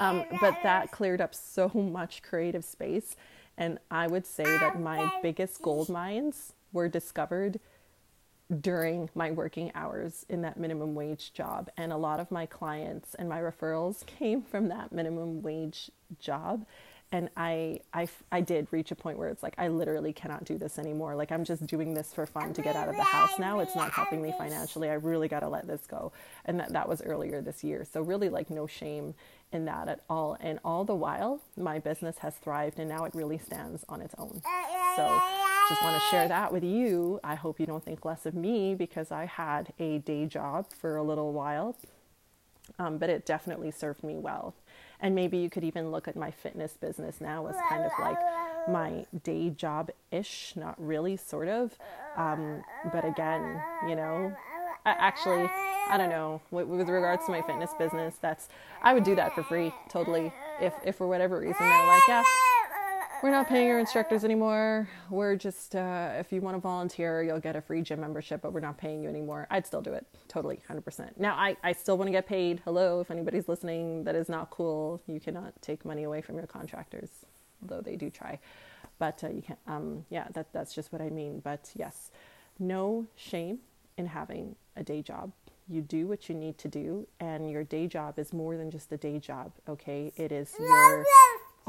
Um, 0.01 0.25
but 0.41 0.57
that 0.63 0.91
cleared 0.93 1.21
up 1.21 1.35
so 1.35 1.69
much 1.75 2.23
creative 2.23 2.65
space, 2.65 3.17
and 3.59 3.79
I 3.91 4.07
would 4.07 4.27
say 4.27 4.45
that 4.45 4.81
my 4.81 5.11
biggest 5.23 5.61
gold 5.61 5.89
mines 5.89 6.55
were 6.73 6.89
discovered 6.89 7.61
during 8.61 9.09
my 9.15 9.31
working 9.31 9.71
hours 9.75 10.27
in 10.29 10.43
that 10.43 10.57
minimum 10.57 10.95
wage 10.95 11.33
job. 11.33 11.71
And 11.77 11.93
a 11.93 11.97
lot 11.97 12.21
of 12.21 12.31
my 12.31 12.47
clients 12.47 13.15
and 13.15 13.29
my 13.29 13.41
referrals 13.41 14.05
came 14.07 14.43
from 14.43 14.69
that 14.69 14.93
minimum 14.93 15.43
wage 15.43 15.91
job 16.19 16.67
and 17.13 17.29
I, 17.37 17.81
I, 17.93 18.09
I 18.31 18.41
did 18.41 18.69
reach 18.71 18.93
a 18.93 18.95
point 18.95 19.19
where 19.19 19.29
it's 19.29 19.43
like 19.43 19.55
I 19.59 19.67
literally 19.69 20.13
cannot 20.13 20.45
do 20.45 20.57
this 20.57 20.79
anymore. 20.79 21.17
Like 21.17 21.33
I'm 21.33 21.45
just 21.45 21.67
doing 21.67 21.93
this 21.93 22.15
for 22.15 22.25
fun 22.25 22.53
to 22.55 22.63
get 22.63 22.77
out 22.77 22.89
of 22.89 22.97
the 22.97 23.03
house 23.03 23.37
now. 23.39 23.59
It's 23.59 23.75
not 23.75 23.91
helping 23.91 24.23
me 24.23 24.33
financially. 24.39 24.89
I 24.89 24.95
really 24.95 25.27
got 25.27 25.41
to 25.41 25.49
let 25.49 25.67
this 25.67 25.81
go. 25.89 26.13
And 26.45 26.61
that 26.61 26.73
that 26.73 26.89
was 26.89 27.03
earlier 27.03 27.41
this 27.41 27.65
year. 27.65 27.85
So 27.91 28.01
really 28.01 28.29
like 28.29 28.49
no 28.49 28.69
shame 28.69 29.15
in 29.53 29.65
that 29.65 29.89
at 29.89 30.01
all. 30.09 30.37
And 30.41 30.61
all 30.65 30.85
the 30.85 30.95
while, 30.95 31.41
my 31.57 31.81
business 31.81 32.19
has 32.19 32.37
thrived 32.37 32.79
and 32.79 32.89
now 32.89 33.05
it 33.05 33.15
really 33.15 33.39
stands 33.39 33.85
on 33.89 34.01
its 34.01 34.15
own. 34.17 34.41
So 34.95 35.23
just 35.69 35.83
want 35.83 36.01
to 36.01 36.09
share 36.11 36.29
that 36.29 36.53
with 36.53 36.63
you. 36.63 37.19
I 37.25 37.35
hope 37.35 37.59
you 37.59 37.67
don't 37.67 37.85
think 37.85 38.05
less 38.05 38.25
of 38.25 38.35
me 38.35 38.77
because 38.77 39.11
I 39.11 39.25
had 39.25 39.73
a 39.81 39.99
day 39.99 40.27
job 40.27 40.67
for 40.73 40.97
a 40.97 41.03
little 41.03 41.33
while. 41.33 41.77
Um, 42.79 42.99
but 42.99 43.11
it 43.11 43.27
definitely 43.27 43.73
served 43.73 44.05
me 44.05 44.17
well. 44.17 44.55
And 45.03 45.15
maybe 45.15 45.39
you 45.39 45.49
could 45.49 45.65
even 45.65 45.91
look 45.91 46.09
at 46.09 46.17
my 46.17 46.31
fitness 46.31 46.73
business 46.73 47.21
now 47.21 47.47
as 47.47 47.57
kind 47.69 47.85
of 47.85 47.93
like 47.99 48.19
my 48.69 49.07
day 49.23 49.51
job 49.51 49.91
ish, 50.11 50.53
not 50.57 50.75
really, 50.79 51.17
sort 51.17 51.49
of. 51.49 51.77
Um, 52.17 52.63
but 52.93 53.05
again, 53.05 53.63
you 53.89 53.97
know, 53.97 54.37
actually, 54.85 55.49
I 55.89 55.97
don't 55.97 56.11
know. 56.11 56.41
With, 56.51 56.67
with, 56.69 56.89
regards 56.89 57.25
to 57.27 57.33
my 57.33 57.43
fitness 57.43 57.71
business, 57.79 58.17
that's 58.21 58.49
I 58.83 58.95
would 58.95 59.05
do 59.05 59.15
that 59.17 59.35
for 59.35 59.43
free, 59.43 59.73
totally. 59.89 60.33
If 60.61 60.75
if 60.85 60.97
for 60.97 61.09
whatever 61.09 61.41
reason 61.41 61.57
they're 61.59 61.87
like, 61.87 62.03
yeah, 62.09 62.23
we're 63.23 63.31
not 63.31 63.49
paying 63.49 63.71
our 63.71 63.79
instructors 63.79 64.25
anymore. 64.25 64.89
We're 65.11 65.37
just, 65.37 65.77
uh, 65.77 66.13
if 66.19 66.33
you 66.33 66.41
want 66.41 66.57
to 66.57 66.61
volunteer, 66.61 67.23
you'll 67.23 67.41
get 67.41 67.55
a 67.55 67.61
free 67.61 67.83
gym 67.83 68.01
membership, 68.01 68.41
but 68.41 68.53
we're 68.53 68.61
not 68.61 68.79
paying 68.79 69.03
you 69.03 69.09
anymore. 69.09 69.47
I'd 69.51 69.67
still 69.67 69.83
do 69.83 69.93
it. 69.93 70.07
Totally, 70.29 70.61
100%. 70.69 71.19
Now, 71.19 71.35
I, 71.35 71.57
I 71.63 71.73
still 71.73 71.99
want 71.99 72.09
to 72.09 72.13
get 72.13 72.27
paid. 72.27 72.63
Hello, 72.65 73.01
if 73.01 73.11
anybody's 73.11 73.49
listening, 73.49 74.05
that 74.05 74.15
is 74.15 74.29
not 74.29 74.51
cool. 74.51 75.03
You 75.07 75.21
cannot 75.21 75.61
take 75.61 75.85
money 75.85 76.05
away 76.05 76.23
from 76.23 76.37
your 76.37 76.47
contractors, 76.47 77.11
though 77.61 77.81
they 77.81 77.97
do 77.97 78.09
try. 78.09 78.39
But 78.99 79.23
uh, 79.23 79.29
you 79.29 79.43
can't, 79.43 79.59
um, 79.67 80.05
yeah, 80.09 80.29
that, 80.33 80.53
that's 80.53 80.75
just 80.75 80.93
what 80.93 81.03
I 81.03 81.11
mean. 81.11 81.41
But 81.41 81.71
yes, 81.75 82.11
no 82.59 83.07
shame 83.17 83.59
in 83.99 84.07
having 84.07 84.57
a 84.77 84.83
day 84.83 85.03
job. 85.03 85.33
You 85.69 85.83
do 85.83 86.07
what 86.09 86.29
you 86.29 86.35
need 86.35 86.59
to 86.59 86.69
do, 86.69 87.07
and 87.21 87.51
your 87.51 87.63
day 87.65 87.87
job 87.87 88.19
is 88.19 88.33
more 88.33 88.57
than 88.57 88.71
just 88.71 88.91
a 88.93 88.97
day 88.97 89.19
job, 89.21 89.53
okay? 89.69 90.13
It 90.17 90.33
is 90.33 90.53
your 90.59 91.05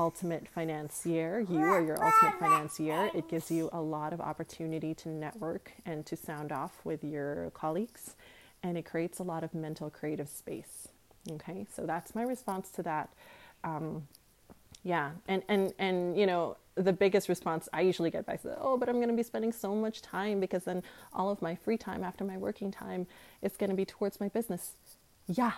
ultimate 0.01 0.47
financier, 0.47 1.45
you 1.47 1.59
are 1.59 1.79
your 1.79 2.03
ultimate 2.03 2.39
financier. 2.39 3.11
It 3.13 3.29
gives 3.29 3.51
you 3.51 3.69
a 3.71 3.79
lot 3.79 4.13
of 4.13 4.19
opportunity 4.19 4.95
to 4.95 5.09
network 5.09 5.73
and 5.85 6.03
to 6.07 6.15
sound 6.17 6.51
off 6.51 6.83
with 6.83 7.03
your 7.03 7.51
colleagues, 7.51 8.15
and 8.63 8.79
it 8.79 8.83
creates 8.83 9.19
a 9.19 9.23
lot 9.23 9.43
of 9.43 9.53
mental 9.53 9.91
creative 9.91 10.27
space. 10.27 10.87
Okay, 11.31 11.67
so 11.75 11.85
that's 11.85 12.15
my 12.15 12.23
response 12.23 12.71
to 12.71 12.81
that. 12.83 13.09
Um, 13.63 14.07
yeah, 14.83 15.11
and 15.27 15.43
and 15.47 15.71
and 15.77 16.17
you 16.17 16.25
know 16.25 16.57
the 16.73 16.93
biggest 16.93 17.29
response 17.29 17.69
I 17.71 17.81
usually 17.81 18.09
get 18.09 18.25
back 18.25 18.43
is, 18.43 18.51
"Oh, 18.59 18.77
but 18.77 18.89
I'm 18.89 18.95
going 18.95 19.09
to 19.09 19.15
be 19.15 19.21
spending 19.21 19.51
so 19.51 19.75
much 19.75 20.01
time 20.01 20.39
because 20.39 20.63
then 20.63 20.81
all 21.13 21.29
of 21.29 21.43
my 21.43 21.53
free 21.53 21.77
time 21.77 22.03
after 22.03 22.23
my 22.23 22.37
working 22.37 22.71
time 22.71 23.05
is 23.43 23.55
going 23.55 23.69
to 23.69 23.75
be 23.75 23.85
towards 23.85 24.19
my 24.19 24.29
business." 24.29 24.71
Yeah, 25.27 25.51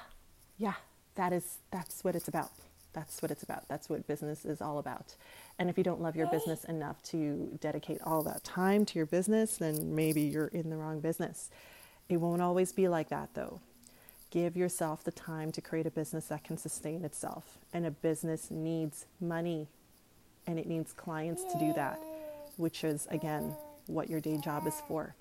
yeah, 0.58 0.76
that 1.16 1.32
is 1.32 1.60
that's 1.72 2.04
what 2.04 2.14
it's 2.14 2.28
about. 2.28 2.52
That's 2.94 3.22
what 3.22 3.32
it's 3.32 3.44
about. 3.44 3.68
That's 3.68 3.90
what 3.90 4.08
business 4.08 4.46
is 4.46 4.62
all 4.62 4.78
about. 4.78 5.16
And 5.60 5.70
if 5.70 5.78
you 5.78 5.84
don't 5.84 6.02
love 6.02 6.16
your 6.16 6.28
business 6.28 6.64
enough 6.66 7.02
to 7.04 7.58
dedicate 7.60 8.00
all 8.04 8.24
that 8.24 8.44
time 8.44 8.86
to 8.86 9.00
your 9.00 9.06
business, 9.06 9.58
then 9.58 9.96
maybe 9.96 10.22
you're 10.22 10.48
in 10.48 10.70
the 10.70 10.78
wrong 10.78 11.00
business. 11.00 11.50
It 12.10 12.18
won't 12.18 12.42
always 12.42 12.72
be 12.72 12.88
like 12.88 13.10
that, 13.10 13.30
though. 13.34 13.60
Give 14.30 14.56
yourself 14.56 15.04
the 15.04 15.12
time 15.12 15.52
to 15.52 15.62
create 15.62 15.86
a 15.86 15.92
business 15.92 16.28
that 16.28 16.44
can 16.44 16.58
sustain 16.58 17.04
itself. 17.04 17.58
And 17.72 17.86
a 17.86 17.92
business 17.92 18.50
needs 18.50 19.06
money 19.20 19.68
and 20.46 20.60
it 20.60 20.68
needs 20.68 20.92
clients 20.94 21.44
to 21.52 21.60
do 21.60 21.74
that, 21.74 22.00
which 22.58 22.84
is, 22.84 23.08
again, 23.10 23.56
what 23.88 24.10
your 24.10 24.20
day 24.20 24.38
job 24.38 24.68
is 24.68 24.82
for. 24.88 25.16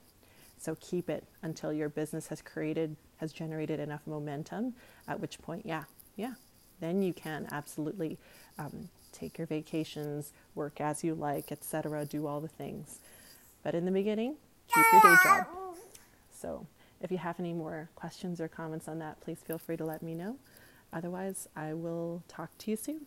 So 0.58 0.76
keep 0.80 1.10
it 1.10 1.24
until 1.42 1.72
your 1.72 1.88
business 1.88 2.28
has 2.28 2.40
created, 2.40 2.96
has 3.16 3.32
generated 3.32 3.80
enough 3.80 4.00
momentum, 4.06 4.74
at 5.08 5.20
which 5.20 5.40
point, 5.40 5.66
yeah, 5.66 5.84
yeah, 6.16 6.34
then 6.82 7.02
you 7.02 7.12
can 7.12 7.46
absolutely 7.50 8.18
um, 8.58 8.88
take 9.12 9.38
your 9.38 9.46
vacations, 9.46 10.32
work 10.54 10.80
as 10.80 11.04
you 11.04 11.14
like, 11.14 11.52
etc., 11.52 12.04
do 12.04 12.26
all 12.26 12.40
the 12.40 12.48
things. 12.48 12.98
But 13.62 13.74
in 13.74 13.84
the 13.84 13.92
beginning, 13.92 14.36
keep 14.68 14.84
your 14.92 15.02
day 15.02 15.16
job. 15.24 15.46
So, 16.32 16.66
if 17.00 17.10
you 17.10 17.18
have 17.18 17.38
any 17.38 17.52
more 17.52 17.88
questions 17.94 18.40
or 18.40 18.48
comments 18.48 18.88
on 18.88 18.98
that, 19.00 19.20
please 19.20 19.38
feel 19.38 19.58
free 19.58 19.76
to 19.76 19.84
let 19.84 20.02
me 20.02 20.14
know. 20.14 20.36
Otherwise, 20.92 21.48
I 21.56 21.74
will 21.74 22.22
talk 22.28 22.56
to 22.58 22.70
you 22.70 22.76
soon. 22.76 23.06